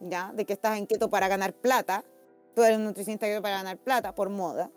[0.00, 0.32] ¿ya?
[0.34, 2.04] de que estás en keto para ganar plata,
[2.54, 4.70] tú eres un nutricionista que para ganar plata por moda.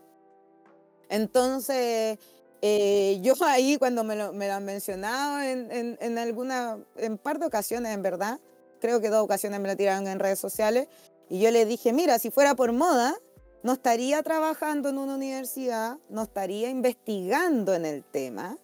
[1.09, 2.19] Entonces,
[2.61, 7.17] eh, yo ahí cuando me lo, me lo han mencionado en, en, en, alguna, en
[7.17, 8.39] par de ocasiones, en verdad,
[8.79, 10.87] creo que dos ocasiones me lo tiraron en redes sociales,
[11.29, 13.15] y yo le dije, mira, si fuera por moda,
[13.63, 18.57] no estaría trabajando en una universidad, no estaría investigando en el tema.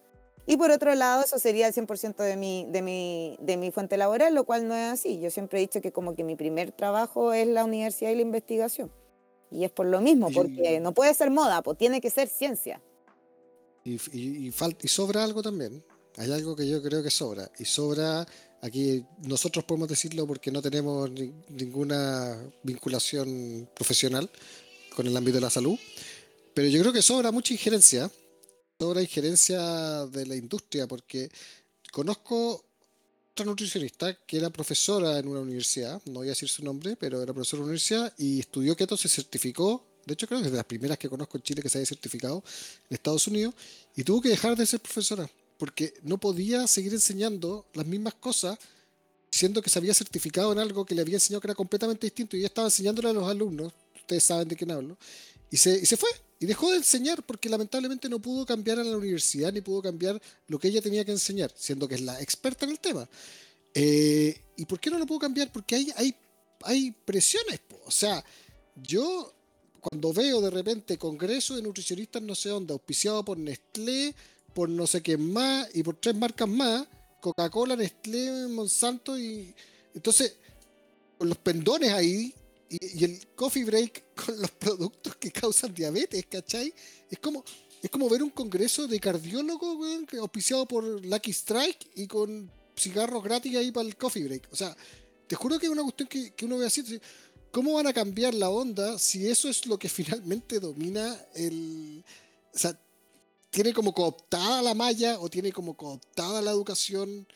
[0.45, 3.97] Y por otro lado, eso sería el 100% de mi, de, mi, de mi fuente
[3.97, 5.19] laboral, lo cual no es así.
[5.19, 8.21] Yo siempre he dicho que como que mi primer trabajo es la universidad y la
[8.21, 8.91] investigación.
[9.51, 12.81] Y es por lo mismo, porque no puede ser moda, pues tiene que ser ciencia.
[13.83, 15.83] Y, y, y sobra algo también.
[16.17, 17.49] Hay algo que yo creo que sobra.
[17.57, 18.25] Y sobra
[18.63, 21.09] Aquí nosotros podemos decirlo porque no tenemos
[21.49, 24.29] ninguna vinculación profesional
[24.95, 25.77] con el ámbito de la salud,
[26.53, 28.09] pero yo creo que sobra mucha injerencia,
[28.79, 31.29] sobra injerencia de la industria, porque
[31.91, 32.63] conozco
[33.31, 37.21] otra nutricionista que era profesora en una universidad, no voy a decir su nombre, pero
[37.21, 40.51] era profesora en una universidad y estudió keto, se certificó, de hecho creo que es
[40.53, 42.41] de las primeras que conozco en Chile que se haya certificado
[42.89, 43.55] en Estados Unidos,
[43.93, 48.57] y tuvo que dejar de ser profesora porque no podía seguir enseñando las mismas cosas,
[49.31, 52.37] siendo que se había certificado en algo que le había enseñado que era completamente distinto
[52.37, 54.97] y ya estaba enseñándole a los alumnos, ustedes saben de quién hablo,
[55.49, 58.83] y se, y se fue, y dejó de enseñar porque lamentablemente no pudo cambiar a
[58.83, 62.19] la universidad ni pudo cambiar lo que ella tenía que enseñar, siendo que es la
[62.21, 63.07] experta en el tema.
[63.73, 65.51] Eh, ¿Y por qué no lo pudo cambiar?
[65.51, 66.15] Porque hay, hay,
[66.61, 68.23] hay presiones, o sea,
[68.75, 69.33] yo
[69.79, 74.15] cuando veo de repente congreso de nutricionistas no sé dónde, auspiciado por Nestlé,
[74.53, 76.87] por no sé qué más y por tres marcas más,
[77.21, 79.53] Coca-Cola, Nestlé, Monsanto y
[79.93, 80.35] entonces
[81.17, 82.33] con los pendones ahí
[82.69, 86.73] y, el coffee break con los productos que causan diabetes, ¿cachai?
[87.09, 87.43] Es como
[87.81, 89.77] es como ver un congreso de cardiólogos,
[90.17, 94.47] auspiciado por Lucky Strike y con cigarros gratis ahí para el coffee break.
[94.51, 94.75] O sea,
[95.27, 96.81] te juro que es una cuestión que, que uno ve así.
[97.51, 102.05] ¿Cómo van a cambiar la onda si eso es lo que finalmente domina el...
[102.53, 102.79] O sea,
[103.53, 107.27] tiene como cooptada la malla o tiene como cooptada la educación.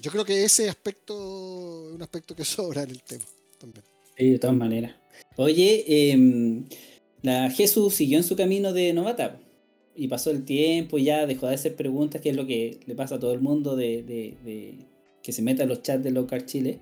[0.00, 3.24] Yo creo que ese aspecto es un aspecto que sobra en el tema
[3.60, 3.84] también.
[4.18, 4.96] De todas maneras.
[5.36, 6.64] Oye, em,
[7.20, 9.38] la Jesús siguió en su camino de novata
[9.94, 13.16] y pasó el tiempo, ya dejó de hacer preguntas, que es lo que le pasa
[13.16, 14.74] a todo el mundo de,
[15.22, 16.78] que se meta en los chats de Local Chile.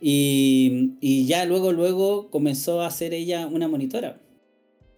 [0.00, 4.20] Y, y, ya luego, luego comenzó a ser ella una monitora.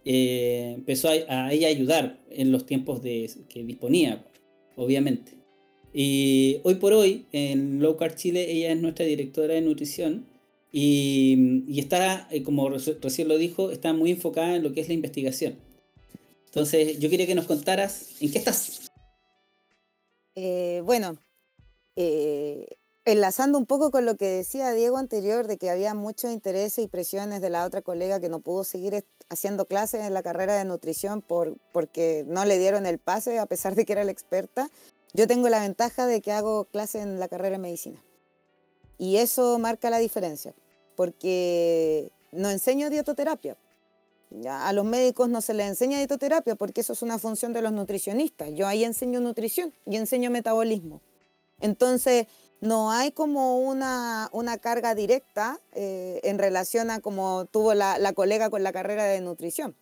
[0.03, 4.25] Eh, empezó a, ella ayudar en los tiempos de, que disponía,
[4.75, 5.33] obviamente.
[5.93, 10.25] Y hoy por hoy, en Low Carb Chile, ella es nuestra directora de nutrición
[10.71, 14.93] y, está, eh, como recién lo dijo, está muy enfocada en lo que es la
[14.93, 15.55] investigación.
[16.45, 18.91] Entonces, yo quería que nos contaras en qué estás.
[20.35, 21.17] Eh, bueno,
[23.05, 26.87] enlazando un poco con lo que decía Diego anterior, de que había mucho interés y
[26.87, 30.65] presiones de la otra colega que no pudo seguir haciendo clases en la carrera de
[30.65, 34.69] nutrición por, porque no le dieron el pase a pesar de que era la experta,
[35.13, 38.03] yo tengo la ventaja de que hago clases en la carrera de medicina.
[38.97, 40.53] Y eso marca la diferencia,
[40.95, 43.57] porque no enseño dietoterapia.
[44.47, 47.73] A los médicos no se les enseña dietoterapia porque eso es una función de los
[47.73, 48.49] nutricionistas.
[48.53, 51.01] Yo ahí enseño nutrición y enseño metabolismo.
[51.59, 52.27] Entonces,
[52.61, 58.13] no hay como una, una carga directa eh, en relación a como tuvo la, la,
[58.13, 59.75] colega con la carrera de nutrición.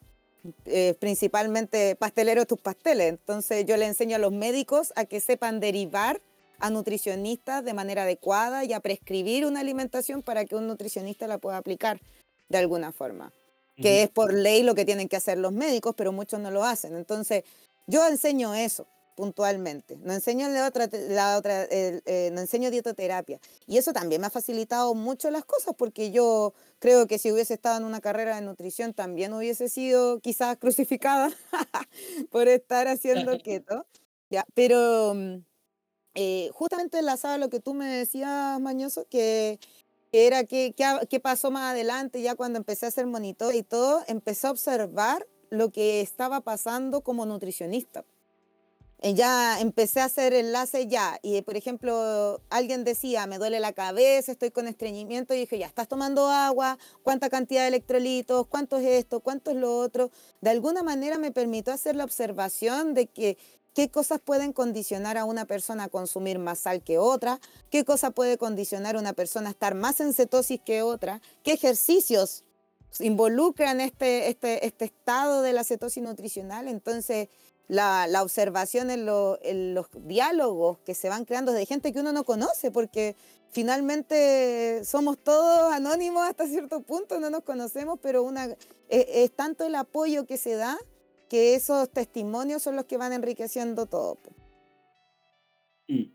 [0.66, 3.10] Eh, principalmente pasteleros tus pasteles.
[3.10, 6.22] Entonces yo le enseño a los médicos a que sepan derivar
[6.60, 11.38] a nutricionistas de manera adecuada y a prescribir una alimentación para que un nutricionista la
[11.38, 12.00] pueda aplicar
[12.48, 13.34] de alguna forma.
[13.76, 16.66] Que es por ley lo que tienen que hacer los médicos, pero muchos no lo
[16.66, 16.96] hacen.
[16.96, 17.44] Entonces
[17.88, 18.88] yo enseño eso
[19.20, 19.98] puntualmente.
[20.02, 23.42] No enseño, la otra, la otra, eh, no enseño dietoterapia.
[23.68, 27.56] Y eso también me ha facilitado mucho las cosas porque yo creo que si hubiese
[27.56, 31.34] estado en una carrera de nutrición también hubiese sido quizás crucificada
[32.32, 33.86] por estar haciendo keto.
[34.30, 35.44] Ya, pero mm,
[36.14, 39.60] eh, justamente enlazado a lo que tú me decías, Mañoso, que
[40.14, 40.74] era que,
[41.10, 45.28] que, pasó más adelante, ya cuando empecé a hacer monitor y todo, empecé a observar
[45.50, 48.19] lo que estaba pasando como nutricionista eh,
[49.02, 51.20] ya empecé a hacer enlaces ya.
[51.22, 55.34] Y por ejemplo, alguien decía, me duele la cabeza, estoy con estreñimiento.
[55.34, 59.58] Y dije, ya, estás tomando agua, cuánta cantidad de electrolitos, cuánto es esto, cuánto es
[59.58, 60.12] lo otro.
[60.42, 63.38] De alguna manera me permitió hacer la observación de que
[63.74, 68.12] qué cosas pueden condicionar a una persona a consumir más sal que otra, qué cosa
[68.12, 72.44] puede condicionar a una persona a estar más en cetosis que otra, qué ejercicios
[73.00, 76.68] involucran este, este, este estado de la cetosis nutricional.
[76.68, 77.30] Entonces,
[77.70, 82.26] la, la observación en, los diálogos que se van creando de gente que uno no
[82.26, 83.16] conoce, porque
[83.52, 88.46] finalmente somos todos anónimos hasta cierto punto, no nos conocemos, pero una,
[88.90, 90.78] es, es tanto el apoyo que se da
[91.30, 94.18] que esos testimonios son los que van enriqueciendo todo.
[95.88, 96.12] Mm.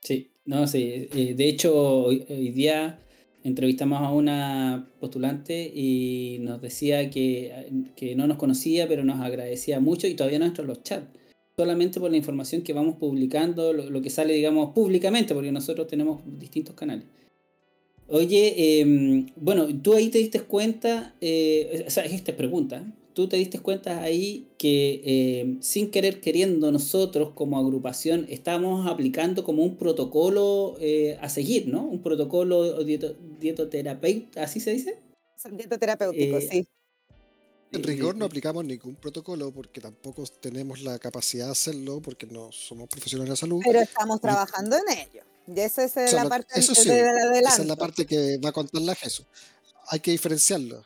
[0.00, 1.08] Sí, no, sí.
[1.12, 2.20] Eh, de hecho, hoy,
[2.52, 3.00] día
[3.46, 9.78] entrevistamos a una postulante y nos decía que, que, no nos conocía, pero nos agradecía
[9.78, 11.06] mucho y todavía no entró en los chats.
[11.56, 16.22] Solamente por la información que vamos publicando, lo, que sale, digamos, públicamente, porque nosotros tenemos
[16.38, 17.06] distintos canales.
[18.08, 22.84] Oye, em, bueno, tú ahí te diste cuenta, eh, o sea, esta pregunta,
[23.16, 29.42] tú te diste cuenta ahí que eh, sin querer queriendo nosotros como agrupación estamos aplicando
[29.42, 31.82] como un protocolo eh, a seguir, ¿no?
[31.82, 34.98] Un protocolo dieto, dietoterapéutico, ¿así se dice?
[35.50, 36.68] Dietoterapéutico, eh, sí.
[37.72, 42.52] En rigor no aplicamos ningún protocolo porque tampoco tenemos la capacidad de hacerlo porque no
[42.52, 43.62] somos profesionales de la salud.
[43.64, 45.22] Pero estamos trabajando en ello.
[45.46, 48.82] Y esa es la parte eso sí, Esa es la parte que va a contar
[48.82, 49.24] la Jesús.
[49.88, 50.84] Hay que diferenciarlo.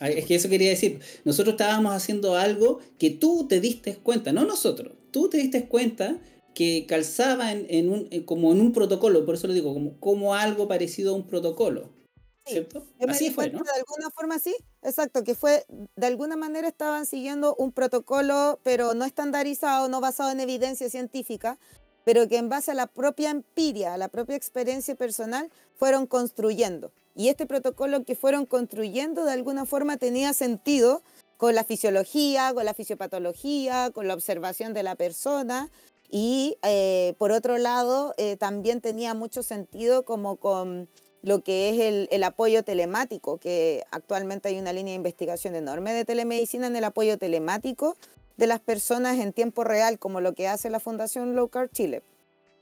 [0.00, 1.00] Es que eso quería decir.
[1.24, 4.92] Nosotros estábamos haciendo algo que tú te diste cuenta, no nosotros.
[5.10, 6.18] Tú te diste cuenta
[6.54, 10.66] que calzaba en, un, como en un protocolo, por eso lo digo, como, como algo
[10.68, 11.90] parecido a un protocolo.
[12.46, 12.86] ¿Cierto?
[13.06, 13.60] Así fue, ¿no?
[13.62, 18.94] De alguna forma sí, exacto, que fue, de alguna manera estaban siguiendo un protocolo, pero
[18.94, 21.58] no estandarizado, no basado en evidencia científica,
[22.04, 26.90] pero que en base a la propia empiria, a la propia experiencia personal, fueron construyendo.
[27.18, 31.02] Y este protocolo que fueron construyendo de alguna forma tenía sentido
[31.36, 35.68] con la fisiología, con la fisiopatología, con la observación de la persona
[36.08, 40.88] y eh, por otro lado eh, también tenía mucho sentido como con
[41.22, 46.04] lo que es el, apoyo telemático, que actualmente hay una línea de investigación enorme de
[46.04, 47.96] telemedicina en el apoyo telemático
[48.36, 52.04] de las personas en tiempo real, como lo que hace la Fundación Low Carb Chile.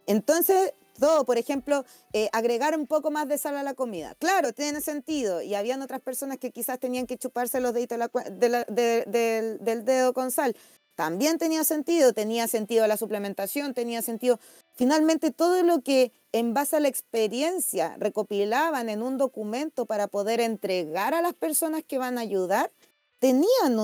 [0.07, 4.15] Entonces, todo, por ejemplo, eh, agregar un poco más de sal a la comida.
[4.19, 5.43] Claro, tiene sentido.
[5.43, 7.99] Y habían otras personas que quizás tenían que chuparse los deditos
[8.39, 10.57] del dedo con sal.
[10.97, 14.41] También tenía sentido, tenía sentido la suplementación, tenía sentido.
[14.75, 20.41] Finalmente, todo lo que en base a la experiencia recopilaban en un documento para poder
[20.41, 22.73] entregar a las personas que van a ayudar,
[23.19, 23.79] tenían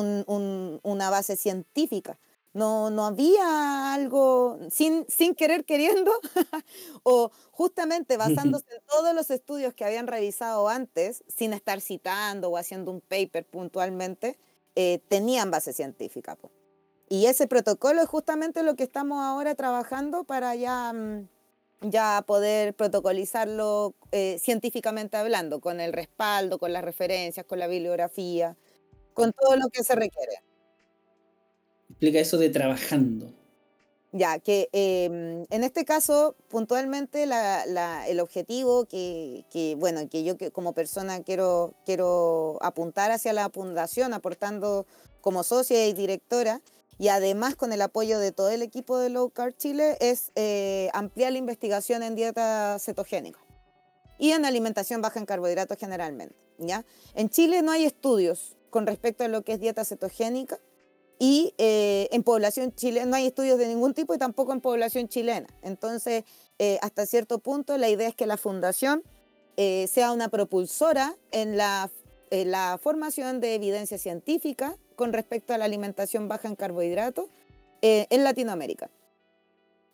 [0.82, 2.18] una base científica.
[2.54, 6.12] No, no había algo sin, sin querer queriendo
[7.02, 12.58] o justamente basándose en todos los estudios que habían revisado antes, sin estar citando o
[12.58, 14.38] haciendo un paper puntualmente,
[14.76, 16.36] eh, tenían base científica.
[17.08, 21.28] Y ese protocolo es justamente lo que estamos ahora trabajando para ya, mm,
[21.82, 28.56] ya poder protocolizarlo eh, científicamente hablando, con el respaldo, con las referencias, con la bibliografía,
[29.14, 30.42] con todo lo que se requiere
[32.02, 33.32] explica eso de trabajando.
[34.10, 41.22] Ya, que em, en este caso, puntualmente, el objetivo que, bueno, que yo como persona
[41.22, 44.84] quiero, quiero apuntar hacia la fundación, aportando
[45.20, 46.60] como socia y directora,
[46.98, 50.90] y además con el apoyo de todo el equipo de Low Carb Chile, es eh,
[50.94, 53.38] ampliar la investigación en dieta cetogénica
[54.18, 56.34] y en alimentación baja en carbohidratos generalmente.
[56.58, 56.84] ¿ya?
[57.14, 60.58] En Chile no hay estudios con respecto a lo que es dieta cetogénica,
[61.22, 65.06] y eh, en población chilena no hay estudios de ningún tipo y tampoco en población
[65.06, 65.46] chilena.
[65.62, 66.24] Entonces,
[66.58, 69.04] eh, hasta cierto punto, la idea es que la fundación
[69.56, 71.92] eh, sea una propulsora en la,
[72.32, 77.26] la, formación de evidencia científica con respecto a la alimentación baja en carbohidratos
[77.82, 78.90] en Latinoamérica.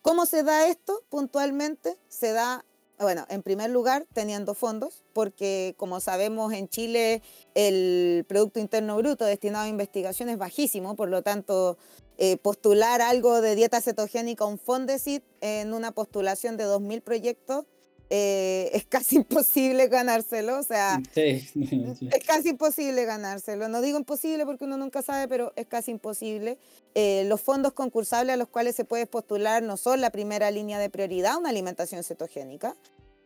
[0.01, 1.99] ¿Cómo se da esto puntualmente?
[2.09, 2.65] Se da
[3.01, 7.23] bueno, en primer lugar, teniendo fondos, porque como sabemos en Chile
[7.55, 11.79] el Producto Interno Bruto destinado a investigación es bajísimo, por lo tanto,
[12.17, 17.65] eh, postular algo de dieta cetogénica, un Fondesit, en una postulación de 2.000 proyectos,
[18.11, 23.69] eh, es casi imposible ganárselo, o sea, es casi imposible ganárselo.
[23.69, 26.59] No digo imposible porque uno nunca sabe, pero es casi imposible.
[26.95, 30.79] Eh, los fondos concursables a los cuales se puede postular no son la primera línea
[30.79, 32.75] de prioridad, una alimentación cetogénica,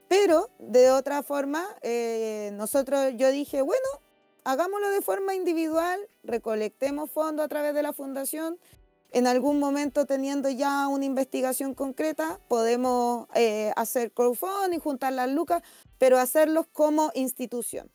[0.09, 3.89] pero de otra forma, eh, nosotros, yo dije, bueno,
[4.45, 8.59] hagámoslo de forma individual, recolectemos fondos a través de la fundación
[9.13, 15.63] en algún momento teniendo ya una investigación concreta, podemos eh, hacer crowdfunding, juntar las lucas,
[15.99, 17.91] pero hacerlos como institución.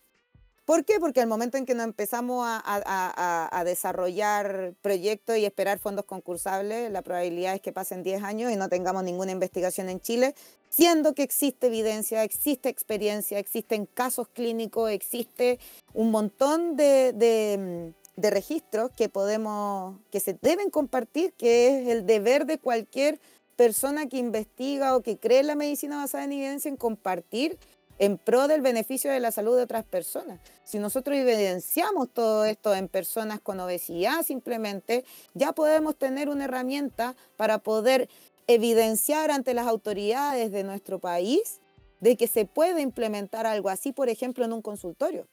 [0.68, 1.00] ¿Por qué?
[1.00, 7.02] Porque al momento en que nos empezamos a, desarrollar proyectos y esperar fondos concursables, la
[7.02, 10.36] probabilidad es que pasen 10 años y no tengamos ninguna investigación en Chile,
[10.68, 15.58] siendo que existe evidencia, existe experiencia, existen casos clínicos, existe
[15.94, 22.46] un montón de, de registros que podemos, que se deben compartir, que es el deber
[22.46, 23.20] de cualquier
[23.56, 27.58] persona que investiga o que cree en la medicina basada en evidencia en compartir
[28.00, 30.40] en pro del beneficio de la salud de otras personas.
[30.64, 35.04] Si nosotros evidenciamos todo esto en personas con obesidad simplemente,
[35.34, 38.10] ya podemos tener una herramienta para poder
[38.48, 41.60] evidenciar ante las autoridades de nuestro país
[42.00, 45.28] de que se puede implementar algo así, por ejemplo, en un consultorio,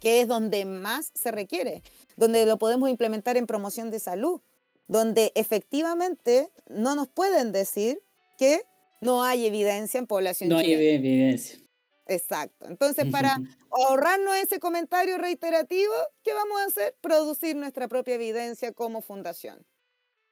[0.00, 1.82] que es donde más se requiere,
[2.16, 4.40] donde lo podemos implementar en promoción de salud,
[4.88, 8.00] donde efectivamente no nos pueden decir
[8.38, 8.62] que
[9.00, 10.48] no hay evidencia en población.
[10.48, 11.58] No hay evidencia.
[12.06, 12.66] Exacto.
[12.68, 13.36] Entonces, para
[13.70, 15.92] ahorrarnos ese comentario reiterativo,
[16.22, 16.94] ¿qué vamos a hacer?
[17.00, 19.64] Producir nuestra propia evidencia como fundación.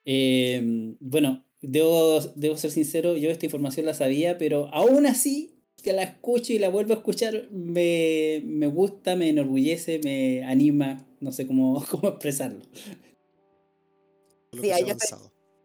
[0.05, 5.55] Em, bueno, debo, debo ser sincero, yo esta información la sabía, pero aún así
[5.85, 11.07] que la escucho y la vuelvo a escuchar, me, me gusta, me enorgullece, me anima,
[11.21, 12.63] no sé cómo, cómo expresarlo.
[14.53, 15.19] Sí, yo estoy,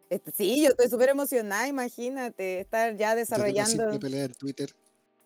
[0.09, 3.71] este, sí, yo estoy súper emocionada, imagínate, estar ya desarrollando...
[3.71, 4.69] Desde una pelea en Twitter.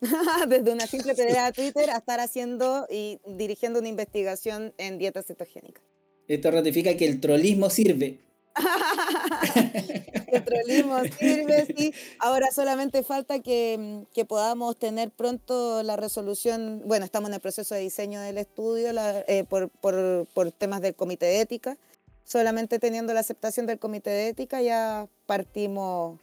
[0.48, 5.24] Desde una simple pelea de Twitter a estar haciendo y dirigiendo una investigación en dieta
[5.24, 5.82] cetogénica.
[6.28, 8.20] Esto ratifica que el trollismo sirve.
[10.34, 11.94] el trollismo sirve, sí.
[12.20, 16.82] Ahora solamente falta que, que, podamos tener pronto la resolución.
[16.86, 18.90] Bueno, estamos en el proceso de diseño del estudio
[19.28, 21.78] eh, por, por, por temas del comité de ética.
[22.26, 26.20] Solamente teniendo la aceptación del comité de ética ya partimos,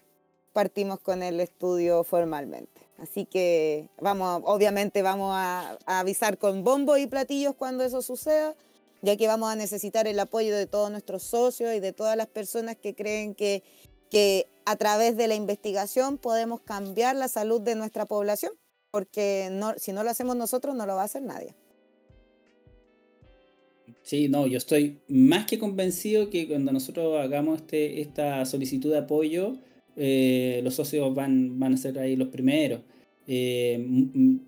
[0.52, 2.80] partimos con el estudio formalmente.
[3.00, 8.54] Así que vamos, obviamente vamos a, avisar con bombo y platillos cuando eso suceda,
[9.00, 12.26] ya que vamos a necesitar el apoyo de todos nuestros socios y de todas las
[12.26, 13.62] personas que creen que,
[14.10, 18.52] que a través de la investigación podemos cambiar la salud de nuestra población,
[18.90, 21.54] porque si no lo hacemos nosotros no lo va a hacer nadie.
[24.02, 28.98] Sí, no, yo estoy más que convencido que cuando nosotros hagamos este, esta solicitud de
[28.98, 29.58] apoyo,
[29.96, 32.80] eh, los socios van, van a ser ahí los primeros.
[33.26, 33.78] Eh,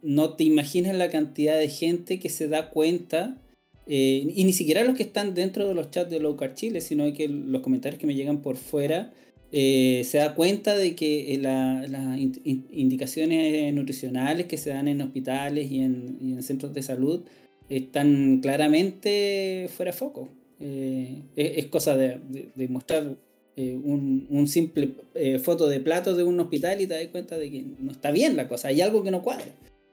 [0.02, 3.38] no te imaginas la cantidad de gente que se da cuenta,
[3.86, 6.80] eh, y ni siquiera los que están dentro de los chats de Low Carb Chile,
[6.80, 9.12] sino que los comentarios que me llegan por fuera,
[9.52, 16.42] se da cuenta de que las indicaciones nutricionales que se dan en hospitales y en,
[16.42, 17.22] centros de salud
[17.68, 20.30] están claramente fuera de foco.
[20.58, 22.20] es, cosa de,
[22.54, 23.16] de mostrar
[23.54, 27.50] eh, un, simple eh, foto de platos de un hospital y te das cuenta de
[27.50, 29.44] que no está bien la cosa, hay algo que no cuadra.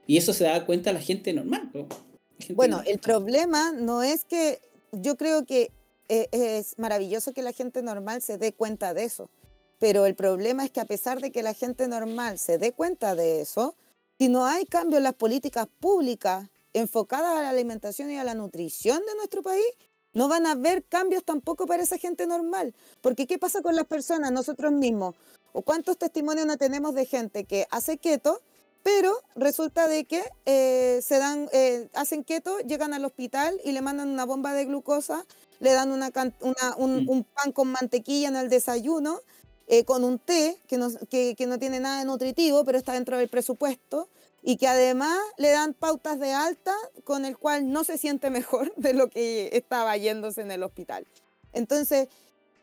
[0.07, 1.69] Y eso se da cuenta la gente normal.
[2.55, 4.59] bueno, el problema no es que
[4.93, 5.71] yo creo que
[6.07, 9.29] eh, es maravilloso que la gente normal se dé cuenta de eso,
[9.79, 13.15] pero el problema es que a pesar de que la gente normal se dé cuenta
[13.15, 13.75] de eso,
[14.19, 18.35] si no hay cambio en las políticas públicas enfocadas a la alimentación y a la
[18.35, 19.65] nutrición de nuestro país,
[20.13, 22.73] no van a haber cambios tampoco para esa gente normal.
[23.01, 25.15] Porque ¿qué pasa con las personas, nosotros mismos?
[25.53, 28.41] ¿O cuántos testimonios no tenemos de gente que hace keto,
[28.83, 33.81] pero resulta de que eh, se dan, eh, hacen keto, llegan al hospital y le
[33.81, 35.25] mandan una bomba de glucosa,
[35.59, 36.11] le dan una,
[36.77, 39.21] un, pan con mantequilla en el desayuno,
[39.69, 43.17] eh, con un té que no, que no tiene nada de nutritivo, pero está dentro
[43.17, 44.09] del presupuesto
[44.41, 48.73] y que además le dan pautas de alta con el cual no se siente mejor
[48.77, 51.05] de lo que estaba yéndose en el hospital.
[51.53, 52.07] Entonces,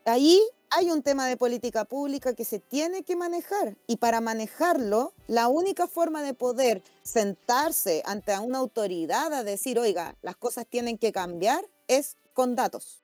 [0.05, 0.41] ahí
[0.71, 5.49] hay un tema de política pública que se tiene que manejar y para manejarlo, la
[5.49, 11.13] única forma de poder sentarse ante una autoridad a decir, oiga, las cosas tienen que
[11.13, 13.03] cambiar, es con datos.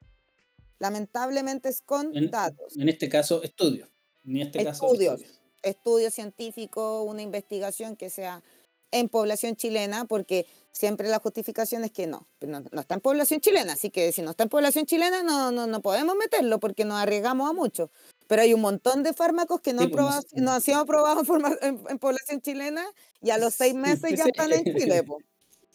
[0.79, 2.77] Lamentablemente es con datos.
[2.77, 3.92] En este caso, estudios.
[4.25, 5.21] En este estudios.
[5.21, 8.43] Caso, estudios científicos, una investigación que sea
[8.91, 13.73] en población chilena, porque siempre la justificación es que no, no, está en población chilena,
[13.73, 16.99] así que si no está en población chilena no, no, no podemos meterlo porque nos
[16.99, 17.91] arriesgamos a mucho.
[18.27, 21.27] Pero hay un montón de fármacos que no, pues, no han sido aprobados
[21.63, 22.85] en, población chilena
[23.21, 25.05] y a los seis meses ya están en Chile.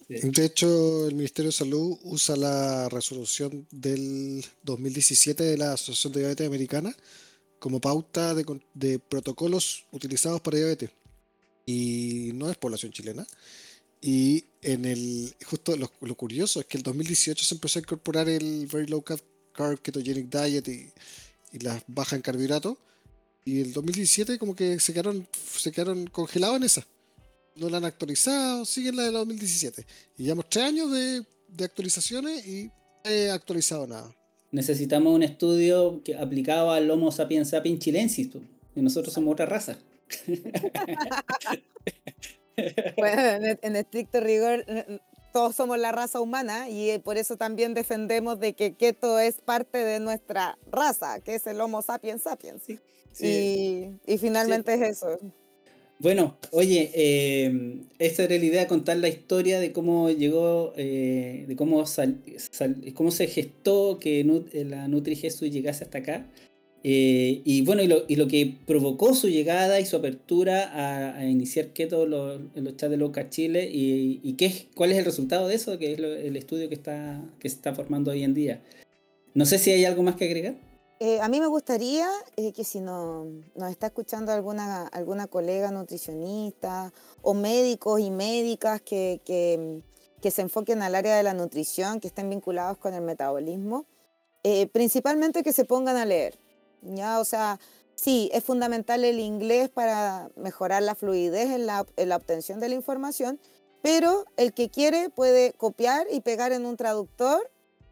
[0.07, 6.19] De hecho, el Ministerio de Salud usa la resolución del 2017 de la Asociación de
[6.21, 6.95] Diabetes Americana
[7.59, 10.91] como pauta de, de protocolos utilizados para diabetes
[11.67, 13.27] y no es población chilena.
[14.01, 18.65] Y en el, justo lo, curioso es que el 2018 se empezó a incorporar el
[18.67, 20.91] Very Low Carb Ketogenic Diet y,
[21.51, 22.77] y las baja en carbohidratos.
[23.43, 25.27] Y el 2017 como que se quedaron,
[25.57, 26.87] se quedaron congelados en esa.
[27.55, 29.85] No la han actualizado, siguen la de 2017.
[30.17, 32.71] Y llevamos tres años de, de actualizaciones y no
[33.03, 34.16] he actualizado nada.
[34.51, 38.41] Necesitamos un estudio que, aplicado al Homo sapiens sapiens chilensis, tú,
[38.75, 39.77] y nosotros somos otra raza.
[42.97, 44.99] Bueno, en, estricto rigor, n-
[45.31, 49.35] todos somos la raza humana y eh, por eso también defendemos de que keto es
[49.41, 52.63] parte de nuestra raza, que es el Homo sapiens sapiens.
[52.63, 52.79] Sí.
[54.07, 55.19] Y, y finalmente es eso.
[55.99, 61.55] Bueno, oye, eh, esta era la idea, contar la historia de cómo llegó, eh, de
[61.55, 62.21] cómo, sal-
[62.51, 66.27] sal- cómo se gestó que eh, la Nutri Jesús llegase hasta acá.
[66.83, 71.25] Eh, y bueno, y lo, y lo que provocó su llegada y su apertura a,
[71.27, 75.05] iniciar keto los- en los chats de Loca Chile y, y qué cuál es el
[75.05, 78.23] resultado de eso, que es lo- el estudio que, está, que se está formando hoy
[78.23, 78.61] en día.
[79.33, 80.66] No sé si hay algo más que agregar.
[80.99, 85.69] Eh, a mí me gustaría eh, que si no, nos está escuchando alguna, alguna colega
[85.69, 86.91] nutricionista
[87.21, 89.83] o médicos y médicas que, que,
[90.31, 93.85] se enfoquen al área de la nutrición, que estén vinculados con el metabolismo,
[94.43, 96.37] eh, principalmente que se pongan a leer.
[96.81, 97.19] ¿ya?
[97.19, 97.59] O sea,
[97.95, 103.39] sí, es fundamental el inglés para mejorar la fluidez en la obtención de la información,
[103.81, 107.49] pero el que quiere puede copiar y pegar en un traductor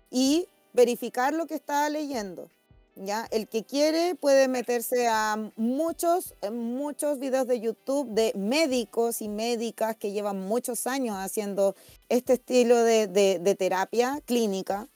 [0.09, 2.49] y verificar lo que está leyendo.
[2.95, 3.27] ¿Ya?
[3.31, 9.29] El que quiere puede meterse a muchos, eh, muchos videos de YouTube de médicos y
[9.29, 11.75] médicas que llevan muchos años haciendo
[12.09, 14.87] este estilo de, de- de terapia clínica,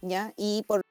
[0.00, 0.32] ¿ya?
[0.36, 0.82] Y por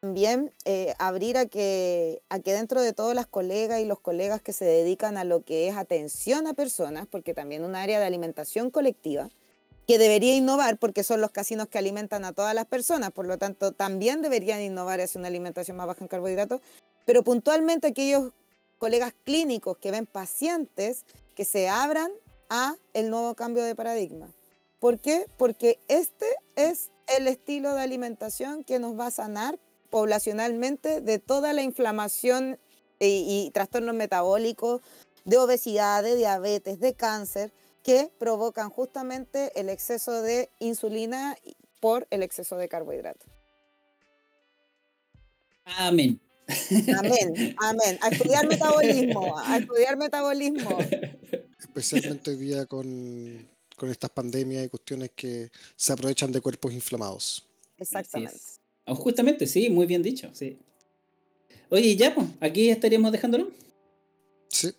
[0.00, 4.40] también eh, abrir a que, a que dentro de todas las colegas y los colegas
[4.42, 8.04] que se dedican a lo que es atención a personas, porque también un área de
[8.06, 9.30] alimentación colectiva,
[9.86, 13.38] que debería innovar porque son los casinos que alimentan a todas las personas, por lo
[13.38, 16.60] tanto también deberían innovar hacia una alimentación más baja en carbohidratos,
[17.04, 18.32] pero puntualmente aquellos
[18.78, 22.10] colegas clínicos que ven pacientes que se abran
[22.48, 24.28] a el nuevo cambio de paradigma.
[24.80, 25.26] ¿Por qué?
[25.36, 26.26] Porque este
[26.56, 29.58] es el estilo de alimentación que nos va a sanar
[29.90, 32.58] poblacionalmente de toda la inflamación
[32.98, 34.82] y, y trastornos metabólicos,
[35.24, 37.52] de obesidad, de diabetes, de cáncer,
[37.86, 41.36] que provocan justamente el exceso de insulina
[41.80, 43.30] por el exceso de carbohidratos.
[45.64, 46.20] Amén.
[46.98, 47.98] Amén, amén.
[48.00, 50.78] A estudiar metabolismo, a estudiar metabolismo.
[51.60, 57.46] Especialmente hoy día con, con estas pandemias y cuestiones que se aprovechan de cuerpos inflamados.
[57.78, 58.40] Exactamente.
[58.84, 60.58] Oh, justamente, sí, muy bien dicho, sí.
[61.70, 63.52] Oye, ya, pues, aquí estaríamos dejándolo.
[64.48, 64.74] Sí.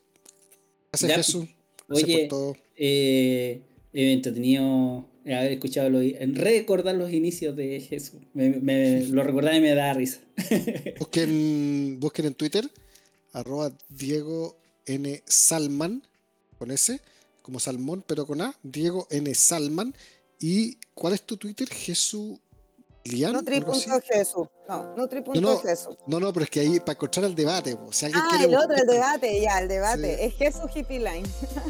[0.92, 1.16] Gracias, Ya.
[1.16, 1.57] Jesús.
[1.90, 2.58] Oye, por todo.
[2.76, 3.62] eh,
[3.94, 6.04] eh, entretenido haber escuchado, los,
[6.36, 8.22] recordar los inicios de Jesús.
[8.34, 10.20] Me, me- lo recordaba y me da risa.
[11.00, 12.70] Busquen, busquen en Twitter,
[13.34, 15.22] arroba Diego N.
[15.26, 16.04] Salman,
[16.58, 17.00] con S,
[17.42, 19.34] como salmón, pero con A, Diego N.
[19.36, 19.94] Salman.
[20.40, 21.68] ¿Y cuál es tu Twitter?
[21.70, 22.40] Jesús
[23.12, 23.36] Lian.
[23.36, 23.46] así?
[23.46, 24.48] Nutri.jesús.
[24.68, 25.98] No, Nutri.jesús.
[26.08, 28.46] No, no, pero es que ahí para encontrar el debate, po, si alguien Ah, quiere
[28.46, 30.18] el otro, el debate, ya, el debate.
[30.18, 30.24] Sí.
[30.26, 31.28] Es Jesús Hippie Line.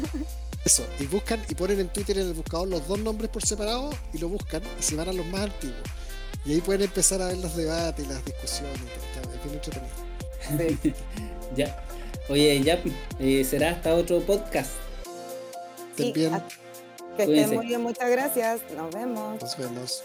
[0.64, 3.90] eso, y buscan y ponen en Twitter en el buscador los dos nombres por separado
[4.12, 5.76] y lo buscan y se van a los más antiguos.
[6.44, 8.74] Y ahí pueden empezar a ver los debates y las discusiones.
[8.76, 10.80] Es bien entretenido.
[10.82, 10.94] Sí.
[11.56, 11.82] Ya.
[12.28, 12.78] Oye, ya,
[13.18, 14.70] eh, será hasta otro podcast.
[15.96, 16.42] Sí, bien,
[17.16, 18.60] Que estén muy bien, muchas gracias.
[18.76, 19.40] Nos vemos.
[19.40, 20.04] nos vemos.